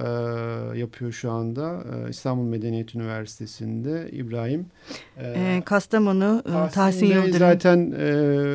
e, 0.74 0.80
yapıyor 0.80 1.12
şu 1.12 1.32
anda 1.32 1.84
e, 2.08 2.10
İstanbul 2.10 2.44
Medeniyet 2.44 2.96
Üniversitesi'nde 2.96 4.10
İbrahim. 4.12 4.66
E, 5.18 5.28
e, 5.28 5.62
Kastamonu 5.66 6.44
e, 6.46 6.72
Tahsin 6.72 7.06
Yıldırım. 7.06 7.38
Zaten 7.38 7.92
e, 7.92 8.04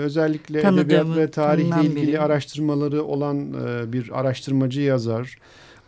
özellikle 0.04 0.60
edebiyat 0.60 1.16
ve 1.16 1.30
tarihle 1.30 1.80
ilgili 1.82 2.06
biri. 2.06 2.20
araştırmaları 2.20 3.04
olan 3.04 3.52
e, 3.52 3.92
bir 3.92 4.20
araştırmacı 4.20 4.80
yazar. 4.80 5.38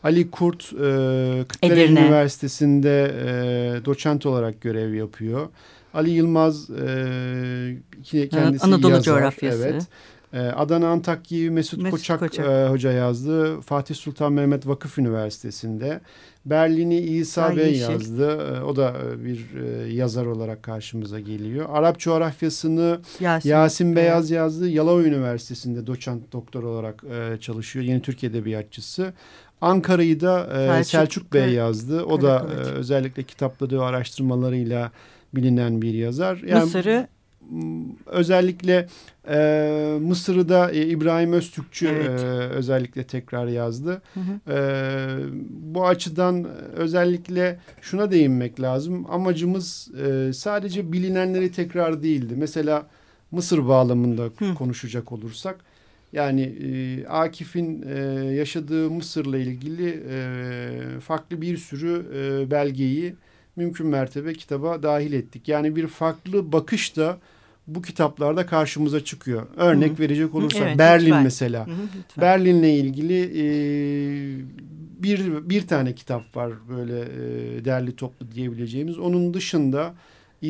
Ali 0.04 0.30
Kurt 0.30 0.72
e, 0.72 1.44
Kırklareli 1.48 1.92
Üniversitesi'nde 1.92 3.04
e, 3.04 3.84
doçent 3.84 4.26
olarak 4.26 4.60
görev 4.60 4.94
yapıyor. 4.94 5.48
Ali 5.94 6.10
Yılmaz 6.10 6.70
e, 6.70 8.26
kendisi 8.30 8.66
Anadolu 8.66 8.90
yazar. 8.90 9.04
coğrafyası. 9.04 9.68
Evet. 9.68 9.86
E, 10.32 10.38
Adana 10.38 10.88
Antakya 10.88 11.50
Mesut, 11.50 11.82
Mesut 11.82 11.98
Koçak, 11.98 12.20
Koçak. 12.20 12.46
E, 12.46 12.68
hoca 12.68 12.92
yazdı. 12.92 13.60
Fatih 13.60 13.94
Sultan 13.94 14.32
Mehmet 14.32 14.66
Vakıf 14.66 14.98
Üniversitesi'nde. 14.98 16.00
Berlin'i 16.46 16.96
İsa 16.96 17.56
Bey 17.56 17.76
yazdı. 17.76 18.56
E, 18.56 18.62
o 18.62 18.76
da 18.76 18.94
e, 19.12 19.24
bir 19.24 19.46
e, 19.62 19.92
yazar 19.92 20.26
olarak 20.26 20.62
karşımıza 20.62 21.20
geliyor. 21.20 21.66
Arap 21.72 21.98
coğrafyasını 21.98 23.00
Yasin, 23.20 23.48
Yasin 23.48 23.96
Beyaz 23.96 24.30
yazdı. 24.30 24.68
Yalova 24.68 25.02
Üniversitesi'nde 25.02 25.86
doçent 25.86 26.32
doktor 26.32 26.62
olarak 26.62 27.04
e, 27.04 27.40
çalışıyor. 27.40 27.84
Yeni 27.84 28.02
Türk 28.02 28.24
Edebiyatçısı. 28.24 29.12
Ankara'yı 29.64 30.20
da 30.20 30.46
e, 30.46 30.66
Selçuk, 30.66 30.90
Selçuk 30.90 31.32
Bey 31.32 31.52
yazdı. 31.52 32.04
O 32.04 32.22
da 32.22 32.46
e, 32.52 32.56
özellikle 32.56 33.22
kitapları 33.22 33.78
ve 33.78 33.84
araştırmalarıyla 33.84 34.90
bilinen 35.34 35.82
bir 35.82 35.94
yazar. 35.94 36.42
Yani, 36.46 36.64
Mısır'ı 36.64 37.08
özellikle 38.06 38.88
e, 39.28 39.98
Mısır'ı 40.00 40.48
da 40.48 40.70
e, 40.70 40.86
İbrahim 40.86 41.32
Öztürkçü 41.32 41.88
evet. 41.88 42.20
e, 42.20 42.24
özellikle 42.26 43.04
tekrar 43.04 43.46
yazdı. 43.46 44.02
Hı 44.14 44.20
hı. 44.20 44.52
E, 44.52 44.58
bu 45.50 45.86
açıdan 45.86 46.46
özellikle 46.76 47.58
şuna 47.80 48.10
değinmek 48.10 48.60
lazım. 48.60 49.06
Amacımız 49.10 49.90
e, 50.06 50.32
sadece 50.32 50.92
bilinenleri 50.92 51.52
tekrar 51.52 52.02
değildi. 52.02 52.34
Mesela 52.36 52.86
Mısır 53.30 53.68
bağlamında 53.68 54.22
hı. 54.22 54.54
konuşacak 54.54 55.12
olursak 55.12 55.56
yani 56.14 56.42
e, 56.42 57.06
Akif'in 57.06 57.82
e, 57.82 57.98
yaşadığı 58.34 58.90
Mısır'la 58.90 59.38
ilgili 59.38 60.04
e, 60.10 61.00
farklı 61.00 61.40
bir 61.40 61.56
sürü 61.56 62.06
e, 62.14 62.50
belgeyi 62.50 63.14
mümkün 63.56 63.86
mertebe 63.86 64.32
kitaba 64.32 64.82
dahil 64.82 65.12
ettik. 65.12 65.48
Yani 65.48 65.76
bir 65.76 65.86
farklı 65.86 66.52
bakış 66.52 66.96
da 66.96 67.18
bu 67.66 67.82
kitaplarda 67.82 68.46
karşımıza 68.46 69.04
çıkıyor. 69.04 69.46
Örnek 69.56 69.98
Hı 69.98 70.02
verecek 70.02 70.34
olursak 70.34 70.62
evet, 70.62 70.78
Berlin 70.78 71.06
lütfen. 71.06 71.22
mesela. 71.22 71.66
Hı 71.66 71.70
-hı, 71.70 72.20
Berlin'le 72.20 72.74
ilgili 72.74 73.22
e, 73.22 73.44
bir 75.02 75.48
bir 75.48 75.66
tane 75.66 75.94
kitap 75.94 76.36
var 76.36 76.52
böyle 76.68 77.00
e, 77.00 77.64
derli 77.64 77.96
toplu 77.96 78.32
diyebileceğimiz. 78.34 78.98
Onun 78.98 79.34
dışında 79.34 79.94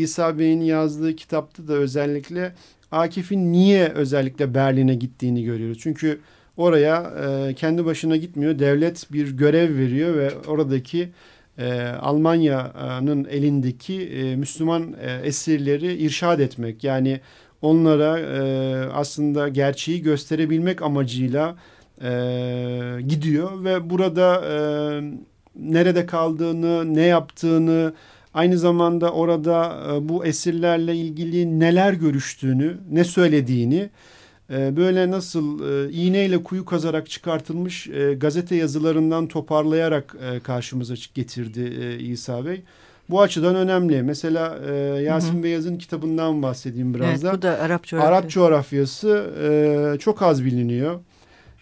İsa 0.02 0.38
Bey'in 0.38 0.60
yazdığı 0.60 1.16
kitapta 1.16 1.68
da 1.68 1.72
özellikle 1.72 2.52
Akif'in 2.92 3.52
niye 3.52 3.88
özellikle 3.88 4.54
Berlin'e 4.54 4.94
gittiğini 4.94 5.44
görüyoruz. 5.44 5.78
Çünkü 5.80 6.20
oraya 6.56 7.02
e, 7.02 7.54
kendi 7.54 7.84
başına 7.84 8.16
gitmiyor. 8.16 8.58
Devlet 8.58 9.12
bir 9.12 9.36
görev 9.36 9.76
veriyor 9.76 10.16
ve 10.16 10.30
oradaki 10.46 11.08
e, 11.58 11.80
Almanya'nın 11.82 13.24
elindeki 13.24 14.02
e, 14.08 14.36
Müslüman 14.36 14.94
e, 15.00 15.26
esirleri 15.26 15.94
irşad 15.94 16.40
etmek. 16.40 16.84
Yani 16.84 17.20
onlara 17.62 18.18
e, 18.18 18.40
aslında 18.92 19.48
gerçeği 19.48 20.02
gösterebilmek 20.02 20.82
amacıyla 20.82 21.56
e, 22.02 22.10
gidiyor 23.08 23.64
ve 23.64 23.90
burada 23.90 24.44
e, 24.44 24.54
nerede 25.56 26.06
kaldığını, 26.06 26.94
ne 26.94 27.02
yaptığını, 27.02 27.94
Aynı 28.34 28.58
zamanda 28.58 29.10
orada 29.10 29.76
e, 29.88 30.08
bu 30.08 30.24
esirlerle 30.24 30.96
ilgili 30.96 31.60
neler 31.60 31.92
görüştüğünü, 31.92 32.76
ne 32.90 33.04
söylediğini 33.04 33.90
e, 34.50 34.76
böyle 34.76 35.10
nasıl 35.10 35.60
e, 35.60 35.92
iğneyle 35.92 36.42
kuyu 36.42 36.64
kazarak 36.64 37.10
çıkartılmış 37.10 37.90
gazete 38.16 38.56
yazılarından 38.56 39.26
toparlayarak 39.26 40.16
karşımıza 40.42 40.94
getirdi 41.14 41.60
İsa 42.00 42.46
Bey. 42.46 42.62
Bu 43.10 43.22
açıdan 43.22 43.54
önemli. 43.54 44.02
Mesela 44.02 44.56
Yasin 45.00 45.34
hı 45.34 45.38
hı. 45.38 45.42
Beyaz'ın 45.42 45.76
kitabından 45.76 46.42
bahsedeyim 46.42 46.94
biraz 46.94 47.10
evet, 47.10 47.22
da. 47.22 47.32
Bu 47.32 47.42
da 47.42 47.58
Arap 47.58 47.84
coğrafyası. 47.84 48.08
Arap 48.08 48.30
coğrafyası 48.30 49.98
çok 50.00 50.22
az 50.22 50.44
biliniyor. 50.44 51.00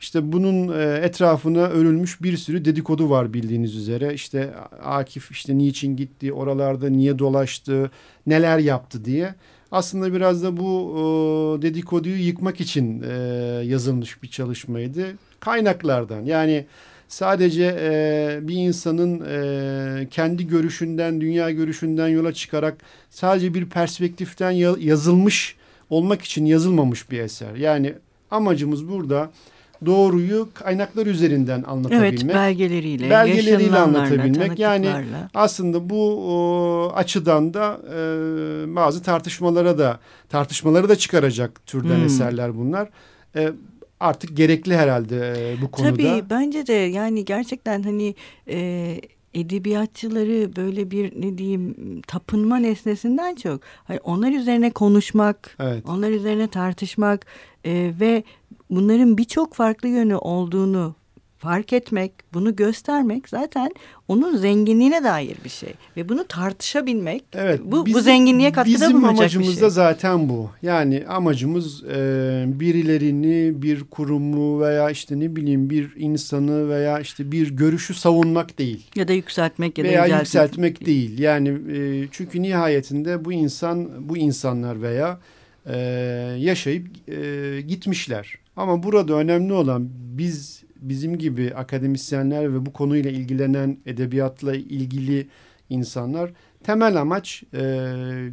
İşte 0.03 0.33
bunun 0.33 0.81
e, 0.81 0.99
etrafına 1.03 1.61
örülmüş 1.61 2.23
bir 2.23 2.37
sürü 2.37 2.65
dedikodu 2.65 3.11
var 3.11 3.35
bildiğiniz 3.35 3.77
üzere. 3.77 4.15
İşte 4.15 4.51
Akif 4.85 5.31
işte 5.31 5.59
niçin 5.59 5.97
gitti, 5.97 6.33
oralarda 6.33 6.89
niye 6.91 7.19
dolaştı, 7.19 7.91
neler 8.27 8.59
yaptı 8.59 9.05
diye. 9.05 9.35
Aslında 9.73 10.15
biraz 10.15 10.43
da 10.43 10.57
bu 10.57 11.59
dedikoduyu 11.63 12.27
yıkmak 12.27 12.61
için 12.61 13.03
e, 13.03 13.13
yazılmış 13.65 14.23
bir 14.23 14.29
çalışmaydı. 14.29 15.07
Kaynaklardan 15.41 16.25
yani 16.25 16.67
sadece 17.09 17.77
e, 17.81 18.39
bir 18.43 18.55
insanın 18.55 19.19
kendi 20.07 20.47
görüşünden, 20.47 21.21
dünya 21.21 21.51
görüşünden 21.51 22.09
yola 22.09 22.33
çıkarak 22.33 22.77
sadece 23.11 23.55
bir 23.55 23.69
perspektiften 23.69 24.51
yazılmış 24.79 25.57
olmak 25.91 26.23
için 26.23 26.47
yazılmamış 26.47 27.11
bir 27.11 27.21
eser. 27.21 27.55
Yani 27.55 27.95
amacımız 28.31 28.89
burada 28.89 29.31
doğruyu 29.87 30.49
kaynaklar 30.55 31.07
üzerinden 31.07 31.62
anlatabilmek. 31.62 32.23
Evet 32.23 32.35
belgeleriyle, 32.35 33.11
belgeleriyle 33.11 33.79
anlatabilmek. 33.79 34.59
Yani 34.59 34.89
aslında 35.35 35.91
bu 35.91 36.33
o, 36.33 36.93
açıdan 36.95 37.55
da 37.55 37.81
e, 37.89 37.97
bazı 38.77 39.03
tartışmalara 39.03 39.79
da 39.79 40.01
tartışmaları 40.29 40.89
da 40.89 40.97
çıkaracak 40.97 41.67
türden 41.67 41.97
hmm. 41.97 42.05
eserler 42.05 42.59
bunlar. 42.59 42.89
E, 43.37 43.53
artık 44.01 44.37
gerekli 44.37 44.77
herhalde 44.77 45.35
e, 45.39 45.62
bu 45.62 45.71
konuda. 45.71 45.91
Tabii 45.91 46.25
bence 46.31 46.67
de 46.67 46.73
yani 46.73 47.25
gerçekten 47.25 47.83
hani 47.83 48.15
e, 48.49 49.01
edebiyatçıları 49.35 50.57
böyle 50.57 50.91
bir 50.91 51.23
ne 51.23 51.39
diyeyim 51.39 51.75
tapınma 52.07 52.57
nesnesinden 52.57 53.35
çok 53.35 53.61
hani 53.85 54.01
onlar 54.05 54.33
üzerine 54.33 54.71
konuşmak, 54.71 55.57
evet. 55.61 55.85
onlar 55.89 56.11
üzerine 56.11 56.49
tartışmak 56.49 57.27
e, 57.65 57.93
ve 58.01 58.25
bunların 58.76 59.19
birçok 59.19 59.55
farklı 59.55 59.88
yönü 59.88 60.17
olduğunu 60.17 60.95
fark 61.43 61.73
etmek, 61.73 62.12
bunu 62.35 62.57
göstermek 62.57 63.29
zaten 63.29 63.71
onun 64.09 64.37
zenginliğine 64.37 65.05
dair 65.05 65.37
bir 65.45 65.49
şey. 65.49 65.75
Ve 65.97 66.09
bunu 66.09 66.26
tartışabilmek 66.26 67.25
evet, 67.33 67.61
bu, 67.64 67.87
bizim, 67.87 67.99
bu 67.99 68.02
zenginliğe 68.02 68.52
katkıda 68.52 68.93
bulunacak 68.93 69.12
bir 69.12 69.19
şey. 69.19 69.41
Bizim 69.41 69.41
amacımız 69.41 69.61
da 69.61 69.71
zaten 69.71 70.29
bu. 70.29 70.50
Yani 70.62 71.05
amacımız 71.09 71.85
e, 71.85 72.45
birilerini, 72.47 73.62
bir 73.62 73.85
kurumu 73.85 74.61
veya 74.61 74.91
işte 74.91 75.21
ne 75.21 75.37
bileyim 75.37 75.71
bir 75.71 75.93
insanı 75.97 76.69
veya 76.69 77.00
işte 77.00 77.33
bir 77.33 77.50
görüşü 77.50 77.95
savunmak 77.95 78.59
değil. 78.59 78.87
Ya 78.95 79.09
da 79.09 79.12
yükseltmek 79.12 79.79
ya 79.79 79.85
da 79.85 79.88
veya 79.88 80.19
yükseltmek 80.19 80.87
değil. 80.87 81.19
Yani 81.19 81.49
e, 81.49 82.09
çünkü 82.11 82.43
nihayetinde 82.43 83.25
bu 83.25 83.33
insan, 83.33 84.09
bu 84.09 84.17
insanlar 84.17 84.83
veya 84.83 85.21
e, 85.67 85.76
yaşayıp 86.38 86.87
e, 87.09 87.61
gitmişler. 87.61 88.42
Ama 88.57 88.83
burada 88.83 89.15
önemli 89.15 89.53
olan 89.53 89.89
biz 89.93 90.63
bizim 90.77 91.19
gibi 91.19 91.53
akademisyenler 91.55 92.55
ve 92.55 92.67
bu 92.67 92.73
konuyla 92.73 93.11
ilgilenen 93.11 93.77
edebiyatla 93.87 94.55
ilgili 94.55 95.27
insanlar 95.71 96.31
temel 96.65 97.01
amaç 97.01 97.43
e, 97.55 97.61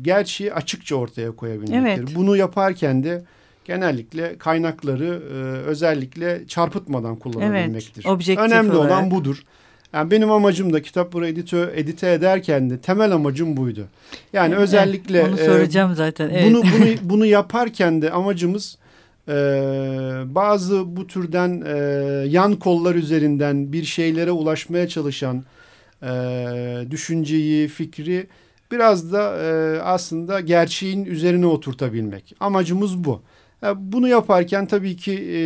gerçeği 0.01 0.53
açıkça 0.53 0.95
ortaya 0.95 1.31
koyabilmektir. 1.31 2.03
Evet. 2.03 2.15
Bunu 2.15 2.37
yaparken 2.37 3.03
de 3.03 3.23
genellikle 3.65 4.37
kaynakları 4.37 5.21
e, 5.31 5.35
özellikle 5.67 6.47
çarpıtmadan 6.47 7.15
kullanabilmektir. 7.15 8.05
Evet, 8.07 8.37
Önemli 8.37 8.71
olarak. 8.71 8.91
olan 8.91 9.11
budur. 9.11 9.43
Yani 9.93 10.11
benim 10.11 10.31
amacım 10.31 10.73
da 10.73 10.81
kitapları 10.81 11.27
editö, 11.27 11.71
edite 11.75 12.11
ederken 12.11 12.69
de 12.69 12.77
temel 12.77 13.11
amacım 13.11 13.57
buydu. 13.57 13.87
Yani 14.33 14.53
evet, 14.53 14.63
özellikle 14.63 15.23
onu 15.23 15.37
soracağım 15.37 15.91
e, 15.91 15.95
zaten. 15.95 16.29
Evet. 16.29 16.45
Bunu 16.45 16.61
bunu 16.63 16.85
bunu 17.01 17.25
yaparken 17.25 18.01
de 18.01 18.11
amacımız 18.11 18.77
e, 19.27 19.33
bazı 20.25 20.95
bu 20.95 21.07
türden 21.07 21.63
e, 21.65 21.77
yan 22.27 22.55
kollar 22.55 22.95
üzerinden 22.95 23.73
bir 23.73 23.83
şeylere 23.83 24.31
ulaşmaya 24.31 24.87
çalışan 24.87 25.43
e, 26.03 26.11
düşünceyi, 26.91 27.67
fikri 27.67 28.27
biraz 28.71 29.13
da 29.13 29.37
e, 29.37 29.79
aslında 29.81 30.39
gerçeğin 30.39 31.05
üzerine 31.05 31.45
oturtabilmek. 31.45 32.35
Amacımız 32.39 33.03
bu. 33.03 33.21
E, 33.63 33.67
bunu 33.75 34.07
yaparken 34.07 34.65
tabii 34.65 34.95
ki 34.95 35.13
e, 35.13 35.41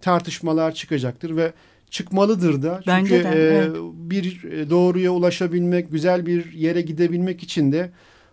tartışmalar 0.00 0.74
çıkacaktır 0.74 1.36
ve 1.36 1.52
çıkmalıdır 1.90 2.62
da. 2.62 2.80
Çünkü 2.84 3.14
Bence 3.14 3.24
de, 3.24 3.28
e, 3.28 3.42
evet. 3.42 3.76
bir 3.92 4.42
doğruya 4.70 5.10
ulaşabilmek, 5.10 5.92
güzel 5.92 6.26
bir 6.26 6.52
yere 6.52 6.80
gidebilmek 6.80 7.42
için 7.42 7.72
de 7.72 7.90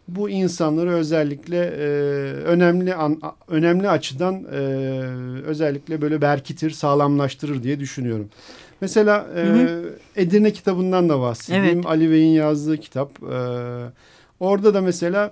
bu 0.07 0.29
insanları 0.29 0.91
özellikle 0.91 1.57
e, 1.57 1.85
önemli 2.43 2.95
an, 2.95 3.19
önemli 3.47 3.89
açıdan 3.89 4.43
e, 4.51 4.57
özellikle 5.45 6.01
böyle 6.01 6.21
berkitir, 6.21 6.71
sağlamlaştırır 6.71 7.63
diye 7.63 7.79
düşünüyorum. 7.79 8.29
Mesela 8.81 9.27
e, 9.35 9.39
hı 9.39 9.53
hı. 9.53 9.95
Edirne 10.15 10.53
kitabından 10.53 11.09
da 11.09 11.19
bahsedeyim. 11.19 11.65
Evet. 11.65 11.85
Ali 11.85 12.11
Bey'in 12.11 12.33
yazdığı 12.33 12.77
kitap. 12.77 13.23
E, 13.23 13.37
orada 14.39 14.73
da 14.73 14.81
mesela 14.81 15.31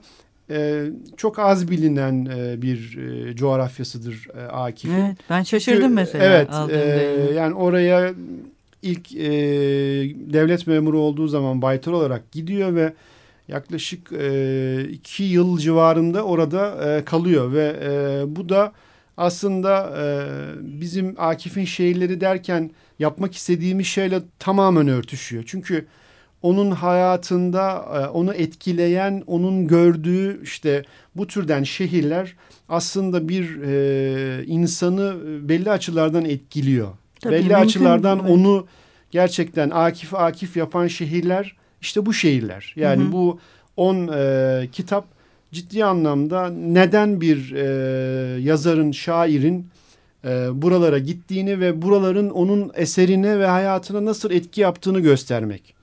e, 0.49 0.85
çok 1.17 1.39
az 1.39 1.71
bilinen 1.71 2.25
e, 2.25 2.61
bir 2.61 2.97
e, 2.97 3.35
coğrafyasıdır 3.35 4.27
e, 4.37 4.41
Akif'in. 4.41 4.93
Evet, 4.93 5.17
ben 5.29 5.43
şaşırdım 5.43 5.81
Çünkü, 5.81 5.93
mesela. 5.93 6.23
Evet, 6.23 6.49
e, 6.69 7.33
yani 7.33 7.53
oraya 7.53 8.13
ilk 8.81 9.15
e, 9.15 9.31
devlet 10.33 10.67
memuru 10.67 10.99
olduğu 10.99 11.27
zaman 11.27 11.61
baytar 11.61 11.91
olarak 11.91 12.31
gidiyor 12.31 12.75
ve 12.75 12.93
yaklaşık 13.47 14.11
e, 14.11 14.87
iki 14.91 15.23
yıl 15.23 15.57
civarında 15.57 16.23
orada 16.23 16.89
e, 16.89 17.05
kalıyor 17.05 17.53
ve 17.53 17.75
e, 17.83 18.23
bu 18.35 18.49
da 18.49 18.73
aslında 19.17 19.93
e, 19.97 20.05
bizim 20.61 21.15
Akif'in 21.17 21.65
şehirleri 21.65 22.21
derken 22.21 22.71
yapmak 22.99 23.35
istediğimiz 23.35 23.87
şeyle 23.87 24.21
tamamen 24.39 24.87
örtüşüyor. 24.87 25.43
Çünkü 25.47 25.85
onun 26.41 26.71
hayatında 26.71 27.85
e, 27.95 28.07
onu 28.07 28.33
etkileyen, 28.33 29.23
onun 29.27 29.67
gördüğü 29.67 30.43
işte 30.43 30.83
bu 31.15 31.27
türden 31.27 31.63
şehirler 31.63 32.35
aslında 32.69 33.29
bir 33.29 33.61
e, 33.61 34.45
insanı 34.45 35.15
belli 35.49 35.71
açılardan 35.71 36.25
etkiliyor. 36.25 36.87
Tabii, 37.21 37.33
belli 37.33 37.55
açılardan 37.57 38.19
evet. 38.19 38.31
onu 38.31 38.67
gerçekten 39.11 39.69
Akif 39.69 40.13
Akif 40.13 40.57
yapan 40.57 40.87
şehirler 40.87 41.55
işte 41.83 42.05
bu 42.05 42.13
şehirler. 42.13 42.73
Yani 42.75 43.03
hı 43.03 43.07
hı. 43.07 43.11
bu 43.11 43.39
on 43.77 44.07
e, 44.07 44.67
kitap 44.71 45.05
ciddi 45.51 45.85
anlamda 45.85 46.49
neden 46.49 47.21
bir 47.21 47.51
e, 47.51 48.41
yazarın, 48.41 48.91
şairin 48.91 49.67
e, 50.25 50.61
buralara 50.61 50.99
gittiğini 50.99 51.59
ve 51.59 51.81
buraların 51.81 52.29
onun 52.29 52.71
eserine 52.75 53.39
ve 53.39 53.45
hayatına 53.45 54.05
nasıl 54.05 54.31
etki 54.31 54.61
yaptığını 54.61 54.99
göstermek. 54.99 55.75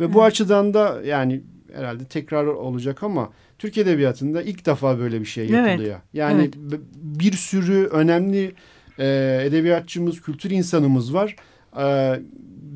Ve 0.00 0.14
bu 0.14 0.22
açıdan 0.22 0.74
da 0.74 1.00
yani 1.04 1.40
herhalde 1.74 2.04
tekrar 2.04 2.46
olacak 2.46 3.02
ama 3.02 3.30
Türk 3.58 3.78
Edebiyatı'nda 3.78 4.42
ilk 4.42 4.66
defa 4.66 4.98
böyle 4.98 5.20
bir 5.20 5.26
şey 5.26 5.44
yapılıyor. 5.44 5.94
Evet. 5.94 6.02
Yani 6.12 6.42
evet. 6.42 6.80
bir 6.96 7.32
sürü 7.32 7.86
önemli 7.86 8.54
e, 8.98 9.40
edebiyatçımız, 9.44 10.20
kültür 10.20 10.50
insanımız 10.50 11.14
var. 11.14 11.36
E, 11.78 12.20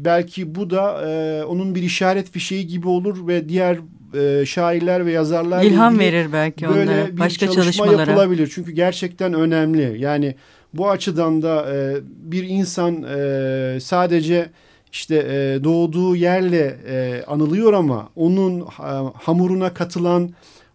belki 0.05 0.55
bu 0.55 0.71
da 0.71 1.09
e, 1.09 1.45
onun 1.45 1.75
bir 1.75 1.83
işaret 1.83 2.31
fişeği 2.31 2.67
gibi 2.67 2.89
olur 2.89 3.27
ve 3.27 3.49
diğer 3.49 3.79
e, 4.15 4.47
şairler 4.47 5.07
ve 5.07 5.13
yazarlar 5.13 5.63
ilham 5.63 5.99
verir 5.99 6.33
belki 6.33 6.69
böyle 6.69 6.91
onlara 6.91 7.07
bir 7.07 7.19
başka 7.19 7.47
çalışma 7.47 7.63
çalışmalara 7.63 8.11
yapılabilir. 8.11 8.51
Çünkü 8.55 8.73
gerçekten 8.73 9.35
önemli. 9.35 9.97
Yani 9.99 10.35
bu 10.75 10.91
açıdan 10.91 11.43
da 11.43 11.75
e, 11.75 11.97
bir 12.05 12.49
insan 12.49 13.03
e, 13.03 13.81
sadece 13.81 14.51
işte 14.93 15.17
e, 15.17 15.65
doğduğu 15.65 16.17
yerle 16.17 16.77
e, 16.89 17.25
anılıyor 17.27 17.73
ama 17.73 18.09
onun 18.17 18.61
ha, 18.61 19.13
hamuruna 19.15 19.75
katılan, 19.75 20.31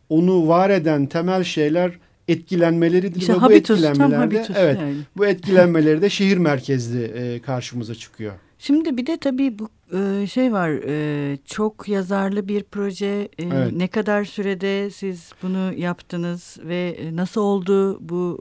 onu 0.10 0.48
var 0.48 0.70
eden 0.70 1.06
temel 1.06 1.44
şeyler 1.44 1.92
etkilenmeleridir 2.28 3.22
işte 3.22 3.34
ve 3.34 3.38
habitus, 3.38 3.82
bu 3.82 3.86
etkilenmelerde 3.86 4.38
habitus 4.38 4.56
evet 4.60 4.78
yani. 4.80 4.96
bu 5.18 5.26
etkilenmeleri 5.26 6.02
de 6.02 6.10
şehir 6.10 6.38
merkezli 6.38 7.04
e, 7.04 7.42
karşımıza 7.42 7.96
çıkıyor. 7.96 8.34
Şimdi 8.66 8.98
bir 8.98 9.06
de 9.06 9.18
tabii 9.18 9.60
bu 9.60 9.70
e, 9.98 10.28
şey 10.28 10.54
var 10.54 10.70
e, 10.70 11.38
çok 11.46 11.88
yazarlı 11.90 12.48
bir 12.48 12.64
proje 12.64 13.06
e, 13.06 13.44
evet. 13.44 13.72
ne 13.72 13.88
kadar 13.88 14.24
sürede 14.24 14.90
siz 14.90 15.32
bunu 15.42 15.74
yaptınız 15.74 16.58
ve 16.64 16.98
nasıl 17.14 17.42
oldu 17.42 18.10
bu 18.10 18.40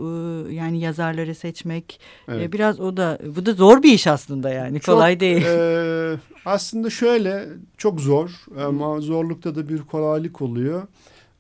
yani 0.51 0.81
yazarları 0.81 1.35
seçmek 1.35 2.01
evet. 2.29 2.53
biraz 2.53 2.81
o 2.81 2.97
da 2.97 3.19
bu 3.37 3.47
da 3.47 3.53
zor 3.53 3.83
bir 3.83 3.93
iş 3.93 4.07
aslında 4.07 4.51
yani 4.51 4.81
çok, 4.81 4.95
kolay 4.95 5.21
değil. 5.21 5.47
E, 5.47 6.17
aslında 6.45 6.91
şöyle 6.91 7.49
çok 7.77 8.01
zor 8.01 8.31
ama 8.65 9.01
zorlukta 9.01 9.55
da 9.55 9.69
bir 9.69 9.79
kolaylık 9.79 10.43
oluyor. 10.43 10.83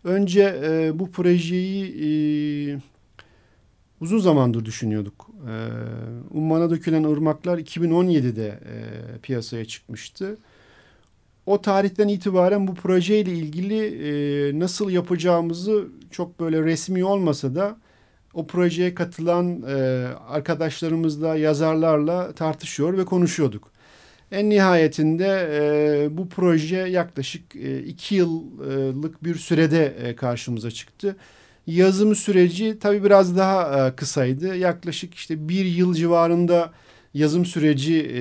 Önce 0.04 0.60
e, 0.64 0.98
bu 0.98 1.10
projeyi 1.10 1.84
e, 1.84 2.80
uzun 4.02 4.18
zamandır 4.18 4.64
düşünüyorduk. 4.64 5.30
E, 5.48 5.54
Umman'a 6.30 6.70
dökülen 6.70 7.04
ırmaklar 7.04 7.58
2017'de 7.58 8.46
e, 8.46 9.18
piyasaya 9.18 9.64
çıkmıştı. 9.64 10.38
O 11.46 11.62
tarihten 11.62 12.08
itibaren 12.08 12.66
bu 12.66 12.74
projeyle 12.74 13.32
ilgili 13.32 13.84
e, 14.08 14.58
nasıl 14.58 14.90
yapacağımızı 14.90 15.88
çok 16.10 16.40
böyle 16.40 16.62
resmi 16.62 17.04
olmasa 17.04 17.54
da 17.54 17.76
o 18.34 18.46
projeye 18.46 18.94
katılan 18.94 19.62
e, 19.62 19.72
arkadaşlarımızla, 20.28 21.36
yazarlarla 21.36 22.32
tartışıyor 22.32 22.98
ve 22.98 23.04
konuşuyorduk. 23.04 23.70
En 24.32 24.50
nihayetinde 24.50 25.48
e, 25.52 26.16
bu 26.16 26.28
proje 26.28 26.76
yaklaşık 26.76 27.56
e, 27.56 27.82
iki 27.82 28.14
yıllık 28.14 29.24
bir 29.24 29.34
sürede 29.34 29.86
e, 29.86 30.16
karşımıza 30.16 30.70
çıktı. 30.70 31.16
Yazım 31.66 32.14
süreci 32.14 32.78
tabii 32.78 33.04
biraz 33.04 33.36
daha 33.36 33.86
e, 33.88 33.96
kısaydı. 33.96 34.56
Yaklaşık 34.56 35.14
işte 35.14 35.48
bir 35.48 35.64
yıl 35.64 35.94
civarında 35.94 36.72
yazım 37.14 37.46
süreci 37.46 38.00
e, 38.00 38.20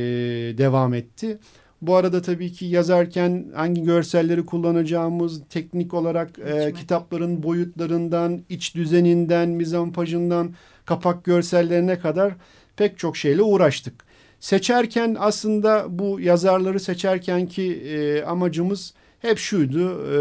devam 0.58 0.93
etti. 0.93 1.39
Bu 1.82 1.95
arada 1.95 2.21
tabii 2.21 2.51
ki 2.51 2.65
yazarken 2.65 3.45
hangi 3.56 3.84
görselleri 3.84 4.45
kullanacağımız, 4.45 5.41
teknik 5.49 5.93
olarak 5.93 6.39
e, 6.39 6.73
kitapların 6.73 7.43
boyutlarından, 7.43 8.41
iç 8.49 8.75
düzeninden, 8.75 9.49
mizampajından, 9.49 10.56
kapak 10.86 11.23
görsellerine 11.23 11.99
kadar 11.99 12.34
pek 12.75 12.97
çok 12.97 13.17
şeyle 13.17 13.41
uğraştık. 13.41 13.93
Seçerken 14.39 15.15
aslında 15.19 15.86
bu 15.89 16.19
yazarları 16.19 16.80
seçerken 16.80 17.45
ki 17.45 17.73
e, 17.73 18.23
amacımız 18.23 18.93
hep 19.19 19.38
şuydu. 19.38 20.08
E, 20.13 20.19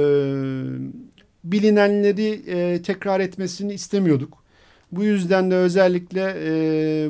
bilinenleri 1.44 2.42
e, 2.46 2.82
tekrar 2.82 3.20
etmesini 3.20 3.72
istemiyorduk. 3.72 4.44
Bu 4.92 5.04
yüzden 5.04 5.50
de 5.50 5.54
özellikle 5.54 6.34
e, 6.44 7.08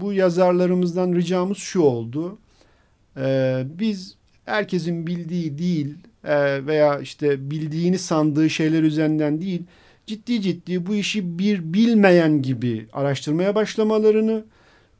bu 0.00 0.12
yazarlarımızdan 0.12 1.12
ricamız 1.14 1.58
şu 1.58 1.80
oldu. 1.80 2.38
E, 3.16 3.62
biz 3.78 4.16
herkesin 4.44 5.06
bildiği 5.06 5.58
değil 5.58 5.94
e, 6.24 6.66
veya 6.66 7.00
işte 7.00 7.50
bildiğini 7.50 7.98
sandığı 7.98 8.50
şeyler 8.50 8.82
üzerinden 8.82 9.40
değil, 9.40 9.62
ciddi 10.06 10.40
ciddi 10.42 10.86
bu 10.86 10.94
işi 10.94 11.38
bir 11.38 11.72
bilmeyen 11.74 12.42
gibi 12.42 12.86
araştırmaya 12.92 13.54
başlamalarını 13.54 14.44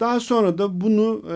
Daha 0.00 0.20
sonra 0.20 0.58
da 0.58 0.80
bunu 0.80 1.22
e, 1.28 1.32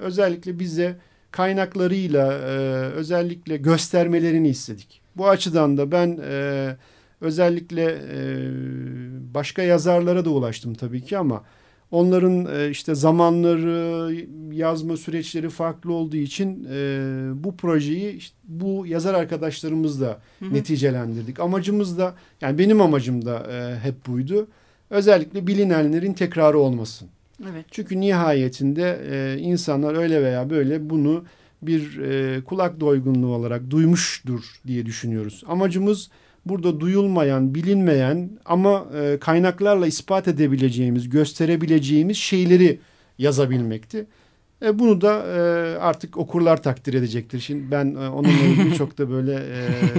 özellikle 0.00 0.58
bize 0.58 0.96
kaynaklarıyla 1.30 2.32
e, 2.32 2.48
özellikle 2.92 3.56
göstermelerini 3.56 4.48
istedik. 4.48 4.97
Bu 5.18 5.28
açıdan 5.28 5.76
da 5.76 5.92
ben 5.92 6.18
e, 6.30 6.76
özellikle 7.20 7.84
e, 7.84 8.18
başka 9.34 9.62
yazarlara 9.62 10.24
da 10.24 10.30
ulaştım 10.30 10.74
tabii 10.74 11.00
ki 11.00 11.18
ama 11.18 11.44
onların 11.90 12.46
e, 12.60 12.70
işte 12.70 12.94
zamanları, 12.94 14.14
yazma 14.52 14.96
süreçleri 14.96 15.48
farklı 15.48 15.92
olduğu 15.92 16.16
için 16.16 16.68
e, 16.72 17.00
bu 17.34 17.56
projeyi 17.56 18.12
işte 18.12 18.36
bu 18.44 18.86
yazar 18.86 19.14
arkadaşlarımızla 19.14 20.18
hı 20.38 20.44
hı. 20.44 20.54
neticelendirdik. 20.54 21.40
Amacımız 21.40 21.98
da 21.98 22.14
yani 22.40 22.58
benim 22.58 22.80
amacım 22.80 23.24
da 23.24 23.46
e, 23.52 23.78
hep 23.78 24.06
buydu. 24.06 24.48
Özellikle 24.90 25.46
bilinenlerin 25.46 26.12
tekrarı 26.12 26.58
olmasın. 26.58 27.08
Evet. 27.52 27.66
Çünkü 27.70 28.00
nihayetinde 28.00 29.00
e, 29.10 29.38
insanlar 29.38 29.94
öyle 29.94 30.22
veya 30.22 30.50
böyle 30.50 30.90
bunu 30.90 31.24
bir 31.62 31.98
e, 31.98 32.44
kulak 32.44 32.80
doygunluğu 32.80 33.34
olarak 33.34 33.70
duymuştur 33.70 34.40
diye 34.66 34.86
düşünüyoruz. 34.86 35.44
Amacımız 35.46 36.10
burada 36.46 36.80
duyulmayan, 36.80 37.54
bilinmeyen 37.54 38.30
ama 38.44 38.86
e, 39.00 39.18
kaynaklarla 39.20 39.86
ispat 39.86 40.28
edebileceğimiz, 40.28 41.08
gösterebileceğimiz 41.08 42.16
şeyleri 42.16 42.80
yazabilmekti. 43.18 44.06
E, 44.64 44.78
bunu 44.78 45.00
da 45.00 45.26
e, 45.26 45.38
artık 45.78 46.16
okurlar 46.16 46.62
takdir 46.62 46.94
edecektir. 46.94 47.40
Şimdi 47.40 47.70
ben 47.70 47.94
e, 47.94 48.08
onunla 48.08 48.30
ilgili 48.30 48.74
çok 48.78 48.98
da 48.98 49.10
böyle 49.10 49.42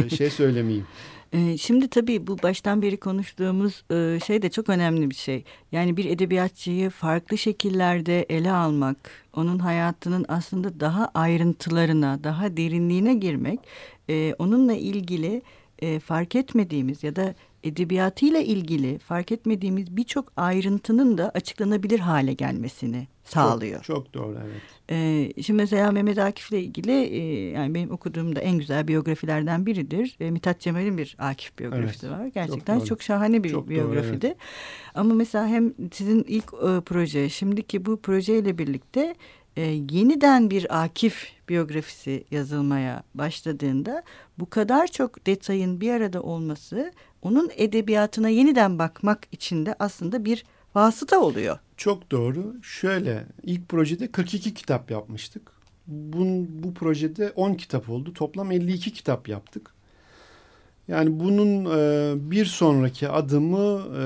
e, 0.06 0.10
şey 0.10 0.30
söylemeyeyim. 0.30 0.86
E, 1.34 1.58
şimdi 1.58 1.88
tabii 1.88 2.28
bu 2.28 2.38
baştan 2.44 2.82
beri 2.82 2.98
konuştuğumuz 2.98 3.84
e, 3.92 4.20
şey 4.20 4.42
de 4.42 4.50
çok 4.50 4.70
önemli 4.70 5.10
bir 5.10 5.16
şey. 5.16 5.44
Yani 5.72 5.98
bir 5.98 6.06
edebiyatçıyı 6.06 6.90
farklı 6.90 7.38
şekillerde 7.38 8.24
ele 8.24 8.52
almak, 8.52 8.98
onun 9.34 9.60
hayatının 9.60 10.26
aslında 10.28 10.80
daha 10.80 11.12
ayrıntılarına, 11.14 12.24
daha 12.24 12.58
derinliğine 12.58 13.14
girmek, 13.14 13.60
e, 14.10 14.36
onunla 14.40 14.74
ilgili 14.74 15.42
e, 15.80 16.00
fark 16.00 16.36
etmediğimiz 16.36 17.04
ya 17.04 17.16
da 17.16 17.36
edebiyatıyla 17.64 18.40
ilgili 18.40 18.98
fark 18.98 19.32
etmediğimiz 19.32 19.98
birçok 19.98 20.34
ayrıntının 20.38 21.18
da 21.18 21.30
açıklanabilir 21.30 22.00
hale 22.00 22.34
gelmesini 22.34 23.08
sağlıyor. 23.24 23.84
Çok, 23.84 24.06
çok 24.06 24.14
doğru 24.14 24.38
evet. 24.46 24.62
Ee, 24.92 25.44
şimdi 25.44 25.58
mesela 25.62 25.92
Mehmet 25.92 26.18
Akif'le 26.18 26.52
ilgili 26.52 26.92
e, 26.92 27.50
yani 27.50 27.74
benim 27.74 27.92
okuduğumda 27.92 28.40
en 28.40 28.58
güzel 28.58 28.88
biyografilerden 28.88 29.66
biridir. 29.66 30.16
E, 30.20 30.32
Mithat 30.32 30.60
Cemal'in 30.60 30.98
bir 30.98 31.16
Akif 31.20 31.60
biyografisi 31.60 32.08
evet, 32.08 32.20
var. 32.20 32.26
Gerçekten 32.26 32.78
çok, 32.80 32.88
çok 32.88 33.02
şahane 33.02 33.44
bir 33.44 33.50
çok 33.50 33.70
biyografidi. 33.70 34.22
Doğru, 34.22 34.28
evet. 34.28 34.38
Ama 34.96 35.14
mesela 35.14 35.48
hem 35.48 35.74
sizin 35.92 36.24
ilk 36.28 36.46
e, 36.46 36.82
proje 36.86 37.30
şimdiki 37.30 37.86
bu 37.86 38.02
projeyle 38.02 38.58
birlikte 38.58 39.16
e, 39.60 39.62
yeniden 39.92 40.50
bir 40.50 40.84
Akif 40.84 41.28
biyografisi 41.50 42.24
yazılmaya 42.32 43.04
başladığında 43.14 44.04
bu 44.40 44.50
kadar 44.50 44.88
çok 44.88 45.26
detayın 45.26 45.82
bir 45.82 45.92
arada 45.92 46.22
olması 46.22 46.92
onun 47.22 47.52
edebiyatına 47.56 48.30
yeniden 48.30 48.80
bakmak 48.80 49.28
için 49.32 49.66
de 49.66 49.76
aslında 49.80 50.26
bir 50.26 50.46
vasıta 50.76 51.20
oluyor. 51.20 51.60
Çok 51.78 52.12
doğru. 52.12 52.56
Şöyle 52.62 53.26
ilk 53.44 53.70
projede 53.70 54.12
42 54.12 54.54
kitap 54.54 54.92
yapmıştık. 54.92 55.52
Bun, 55.88 56.64
bu 56.64 56.74
projede 56.74 57.32
10 57.36 57.54
kitap 57.54 57.90
oldu. 57.90 58.14
Toplam 58.14 58.52
52 58.52 58.94
kitap 58.94 59.30
yaptık. 59.30 59.74
Yani 60.88 61.20
bunun 61.20 61.66
e, 61.66 62.14
bir 62.32 62.46
sonraki 62.46 63.10
adımı 63.10 63.82
e, 63.98 64.04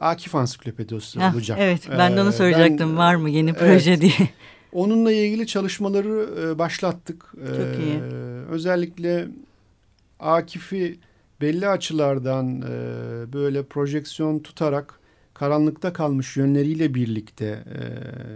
Akif 0.00 0.34
Ansiklopedisi 0.34 1.18
olacak. 1.20 1.58
Evet 1.60 1.88
ben 1.98 2.16
de 2.16 2.22
onu 2.22 2.28
e, 2.28 2.32
soracaktım 2.32 2.90
ben, 2.90 2.96
var 2.96 3.14
mı 3.14 3.30
yeni 3.30 3.52
proje 3.52 3.90
evet, 3.90 4.00
diye. 4.00 4.28
Onunla 4.72 5.12
ilgili 5.12 5.46
çalışmaları 5.46 6.28
e, 6.40 6.58
başlattık. 6.58 7.32
Çok 7.46 7.80
e, 7.80 7.84
iyi. 7.84 8.00
Özellikle 8.50 9.28
Akif'i 10.20 10.98
belli 11.40 11.68
açılardan 11.68 12.62
e, 12.62 13.32
böyle 13.32 13.62
projeksiyon 13.62 14.38
tutarak 14.38 15.00
karanlıkta 15.34 15.92
kalmış 15.92 16.36
yönleriyle 16.36 16.94
birlikte 16.94 17.64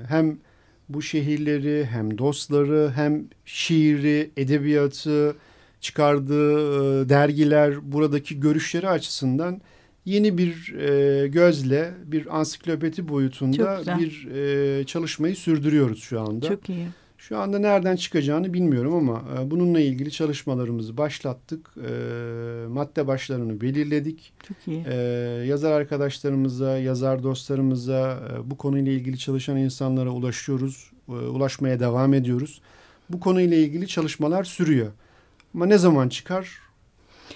hem 0.09 0.39
bu 0.89 1.03
şehirleri 1.03 1.87
hem 1.91 2.19
dostları 2.19 2.93
hem 2.95 3.25
şiiri, 3.45 4.31
edebiyatı 4.37 5.37
çıkardığı 5.81 7.09
dergiler 7.09 7.93
buradaki 7.93 8.41
görüşleri 8.41 8.89
açısından 8.89 9.61
yeni 10.07 10.39
bir 10.39 10.75
e, 10.75 11.29
gözle 11.29 11.95
bir 12.05 12.39
ansiklopedi 12.39 13.09
boyutunda 13.09 13.99
bir 13.99 14.29
e, 14.31 14.85
çalışmayı 14.85 15.37
sürdürüyoruz 15.37 16.03
şu 16.03 16.21
anda. 16.21 16.49
Çok 16.49 16.69
iyi. 16.69 16.87
Şu 17.19 17.39
anda 17.39 17.59
nereden 17.59 17.97
çıkacağını 17.97 18.55
bilmiyorum 18.55 18.95
ama 18.95 19.23
e, 19.39 19.51
bununla 19.51 19.81
ilgili 19.81 20.11
çalışmalarımızı 20.11 20.97
başlattık. 20.97 21.75
E, 21.77 21.91
madde 22.69 23.07
başlarını 23.07 23.61
belirledik. 23.61 24.33
Çok 24.49 24.57
iyi. 24.67 24.85
E, 24.87 24.95
yazar 25.47 25.73
arkadaşlarımıza, 25.73 26.79
yazar 26.79 27.23
dostlarımıza, 27.23 28.21
e, 28.33 28.51
bu 28.51 28.57
konuyla 28.57 28.93
ilgili 28.93 29.19
çalışan 29.19 29.57
insanlara 29.57 30.11
ulaşıyoruz. 30.11 30.91
E, 31.09 31.13
ulaşmaya 31.13 31.81
devam 31.81 32.15
ediyoruz. 32.15 32.61
Bu 33.11 33.21
konuyla 33.21 33.57
ilgili 33.57 33.89
çalışmalar 33.89 34.45
sürüyor. 34.45 34.93
Ama 35.55 35.67
ne 35.67 35.79
zaman 35.79 36.09
çıkar 36.09 36.66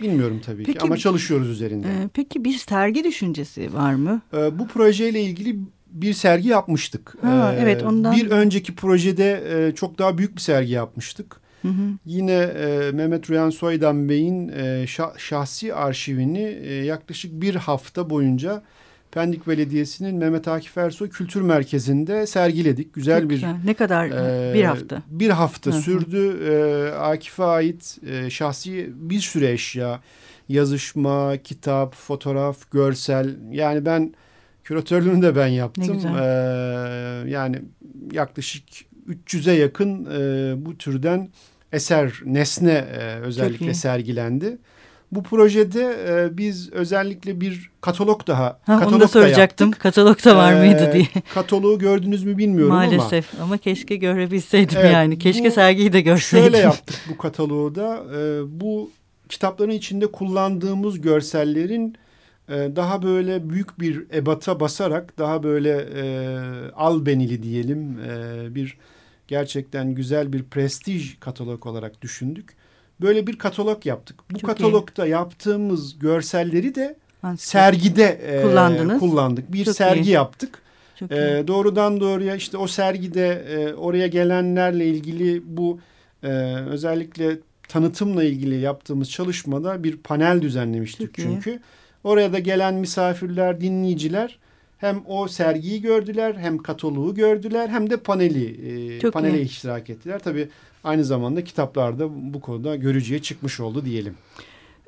Bilmiyorum 0.03 0.41
tabii 0.47 0.63
peki, 0.63 0.79
ki 0.79 0.85
ama 0.85 0.97
çalışıyoruz 0.97 1.49
üzerinde. 1.49 1.89
E, 1.89 2.09
peki 2.15 2.45
bir 2.45 2.53
sergi 2.53 3.05
düşüncesi 3.05 3.75
var 3.75 3.95
mı? 3.95 4.23
E, 4.35 4.59
bu 4.59 4.69
projeyle 4.69 5.21
ilgili 5.23 5.57
bir 5.93 6.13
sergi 6.13 6.49
yapmıştık. 6.49 7.17
Ha, 7.23 7.55
ee, 7.55 7.61
evet 7.63 7.83
ondan. 7.83 8.17
Bir 8.17 8.31
önceki 8.31 8.75
projede 8.75 9.43
e, 9.51 9.75
çok 9.75 9.99
daha 9.99 10.19
büyük 10.19 10.37
bir 10.37 10.41
sergi 10.41 10.73
yapmıştık. 10.73 11.41
Hı 11.63 11.69
hı. 11.69 11.93
Yine 12.07 12.33
e, 12.33 12.91
Mehmet 12.93 13.31
Rüyan 13.31 13.51
Soydan 13.51 14.09
Bey'in 14.09 14.49
e, 14.49 14.87
şah, 14.87 15.19
şahsi 15.19 15.75
arşivini 15.75 16.59
e, 16.63 16.75
yaklaşık 16.75 17.33
bir 17.33 17.55
hafta 17.55 18.11
boyunca 18.11 18.63
Pendik 19.12 19.46
Belediyesi'nin 19.46 20.14
Mehmet 20.14 20.49
Akif 20.49 20.79
Ersoy 20.79 21.11
Kültür 21.11 21.40
Merkezi'nde 21.42 22.27
sergiledik. 22.27 22.94
Güzel 22.94 23.20
Çok 23.20 23.31
bir 23.31 23.35
güzel. 23.35 23.57
ne 23.64 23.75
kadar 23.75 24.07
e, 24.07 24.55
bir 24.55 24.64
hafta? 24.64 25.03
Bir 25.11 25.31
hafta 25.31 25.70
Hı-hı. 25.70 25.81
sürdü. 25.81 26.51
E, 26.51 26.90
Akif'e 26.94 27.44
ait 27.44 27.99
e, 28.07 28.31
şahsi 28.31 28.90
bir 28.94 29.20
sürü 29.20 29.46
eşya, 29.46 30.01
yazışma, 30.49 31.37
kitap, 31.37 31.94
fotoğraf, 31.94 32.70
görsel. 32.70 33.37
Yani 33.51 33.85
ben 33.85 34.14
Küratörlüğünü 34.64 35.23
de 35.23 35.37
ben 35.37 35.46
yaptım. 35.46 36.01
Ee, 36.07 37.31
yani 37.31 37.62
yaklaşık 38.12 38.64
300'e 39.09 39.55
yakın 39.55 40.05
e, 40.05 40.55
bu 40.66 40.79
türden 40.79 41.29
eser, 41.73 42.12
nesne 42.25 42.73
e, 42.73 43.14
özellikle 43.20 43.75
sergilendi. 43.75 44.59
Bu 45.12 45.23
projede 45.23 45.96
e, 46.09 46.38
biz 46.38 46.73
özellikle 46.73 47.40
bir 47.40 47.70
katalog 47.81 48.27
daha 48.27 48.44
ha, 48.44 48.59
katalog 48.66 48.92
onu 48.92 49.01
da 49.01 49.09
soracaktım. 49.09 49.73
Da 49.73 49.79
katalog 49.79 50.25
da 50.25 50.37
var 50.37 50.55
mıydı 50.55 50.88
ee, 50.90 50.92
diye. 50.92 51.09
Kataloğu 51.35 51.79
gördünüz 51.79 52.25
mü 52.25 52.38
bilmiyorum 52.38 52.75
Maalesef. 52.75 53.01
ama. 53.01 53.09
Maalesef 53.09 53.40
ama 53.40 53.59
keşke 53.59 53.96
görebilseydim 53.96 54.79
evet, 54.81 54.92
yani. 54.92 55.18
Keşke 55.18 55.49
bu, 55.49 55.51
sergiyi 55.51 55.92
de 55.92 56.01
görseydim. 56.01 56.44
Şöyle 56.44 56.59
yaptık 56.59 56.96
bu 57.09 57.18
kataloğu 57.18 57.75
da. 57.75 58.03
E, 58.16 58.40
bu 58.61 58.90
kitapların 59.29 59.70
içinde 59.70 60.07
kullandığımız 60.07 61.01
görsellerin 61.01 61.96
ee, 62.51 62.70
daha 62.77 63.03
böyle 63.03 63.51
büyük 63.51 63.81
bir 63.81 64.07
ebata 64.14 64.61
basarak 64.61 65.18
daha 65.18 65.42
böyle 65.42 65.88
e, 65.94 66.05
albenili 66.70 67.42
diyelim 67.42 67.99
e, 67.99 68.55
bir 68.55 68.79
gerçekten 69.29 69.94
güzel 69.94 70.33
bir 70.33 70.42
prestij 70.42 71.18
katalog 71.20 71.66
olarak 71.66 72.03
düşündük. 72.03 72.57
Böyle 73.03 73.27
bir 73.27 73.39
katalog 73.39 73.87
yaptık. 73.87 74.17
Bu 74.31 74.39
Çok 74.39 74.51
katalogda 74.51 75.07
iyi. 75.07 75.11
yaptığımız 75.11 75.99
görselleri 75.99 76.75
de 76.75 76.97
Anladım. 77.23 77.39
sergide 77.39 78.05
e, 78.27 78.43
Kullandınız. 78.43 79.01
kullandık. 79.01 79.53
Bir 79.53 79.65
Çok 79.65 79.77
sergi 79.77 80.11
iyi. 80.11 80.13
yaptık. 80.13 80.59
Çok 80.99 81.13
e, 81.13 81.45
doğrudan 81.47 82.01
doğruya 82.01 82.37
işte 82.37 82.57
o 82.57 82.67
sergide 82.67 83.29
e, 83.29 83.75
oraya 83.75 84.07
gelenlerle 84.07 84.87
ilgili 84.87 85.43
bu 85.57 85.81
e, 86.23 86.29
özellikle 86.69 87.39
tanıtımla 87.69 88.25
ilgili 88.25 88.61
yaptığımız 88.61 89.11
çalışmada 89.11 89.85
bir 89.85 89.97
panel 89.97 90.43
düzenlemiştik 90.43 91.07
Çok 91.07 91.25
çünkü. 91.25 91.51
Iyi. 91.51 91.61
Oraya 92.05 92.33
da 92.33 92.39
gelen 92.39 92.75
misafirler, 92.75 93.61
dinleyiciler 93.61 94.39
hem 94.79 95.03
o 95.07 95.29
sergiyi 95.29 95.83
gördüler, 95.83 96.35
hem 96.35 96.59
kataloğu 96.59 97.15
gördüler, 97.15 97.69
hem 97.69 97.91
de 97.91 97.97
paneli 97.97 98.47
e, 99.07 99.11
panele 99.11 99.37
iyi. 99.43 99.45
iştirak 99.45 99.91
ettiler. 99.91 100.19
Tabii 100.25 100.49
aynı 100.85 101.05
zamanda 101.05 101.45
kitaplarda 101.45 102.09
bu 102.35 102.40
konuda 102.40 102.77
görücüye 102.77 103.23
çıkmış 103.23 103.61
oldu 103.61 103.85
diyelim. 103.85 104.14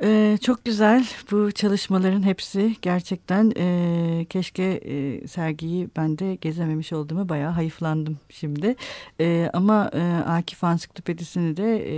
Ee, 0.04 0.38
çok 0.40 0.64
güzel 0.64 1.06
bu 1.30 1.52
çalışmaların 1.52 2.22
hepsi 2.22 2.76
gerçekten 2.82 3.52
e, 3.56 4.26
keşke 4.30 4.62
e, 4.62 5.26
sergiyi 5.28 5.88
ben 5.96 6.18
de 6.18 6.34
gezememiş 6.34 6.92
olduğumu 6.92 7.28
bayağı 7.28 7.50
hayıflandım 7.50 8.18
şimdi. 8.28 8.76
E, 9.20 9.50
ama 9.52 9.90
e, 9.94 10.00
Akif 10.26 10.64
Ansiklopedisini 10.64 11.56
de 11.56 11.84
e, 11.88 11.96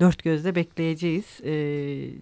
dört 0.00 0.24
gözle 0.24 0.54
bekleyeceğiz 0.54 1.40
e, 1.44 1.54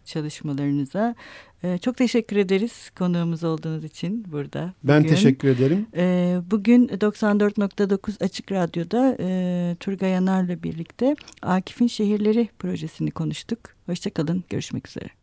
çalışmalarınıza. 0.05 1.15
E, 1.63 1.79
çok 1.79 1.97
teşekkür 1.97 2.37
ederiz 2.37 2.91
konuğumuz 2.99 3.45
olduğunuz 3.45 3.85
için 3.85 4.25
burada. 4.33 4.73
Ben 4.85 5.03
teşekkür 5.03 5.49
ederim. 5.49 5.87
E, 5.97 6.37
bugün 6.51 6.89
94.9 6.89 8.25
Açık 8.25 8.53
Radyo'da 8.53 9.17
e, 9.21 9.77
Turgay 9.81 10.11
Yanar'la 10.11 10.63
birlikte 10.63 11.17
Akif'in 11.43 11.87
Şehirleri 11.87 12.49
projesini 12.59 13.11
konuştuk. 13.11 13.59
Hoşçakalın, 13.87 14.45
görüşmek 14.51 14.89
üzere. 14.89 15.19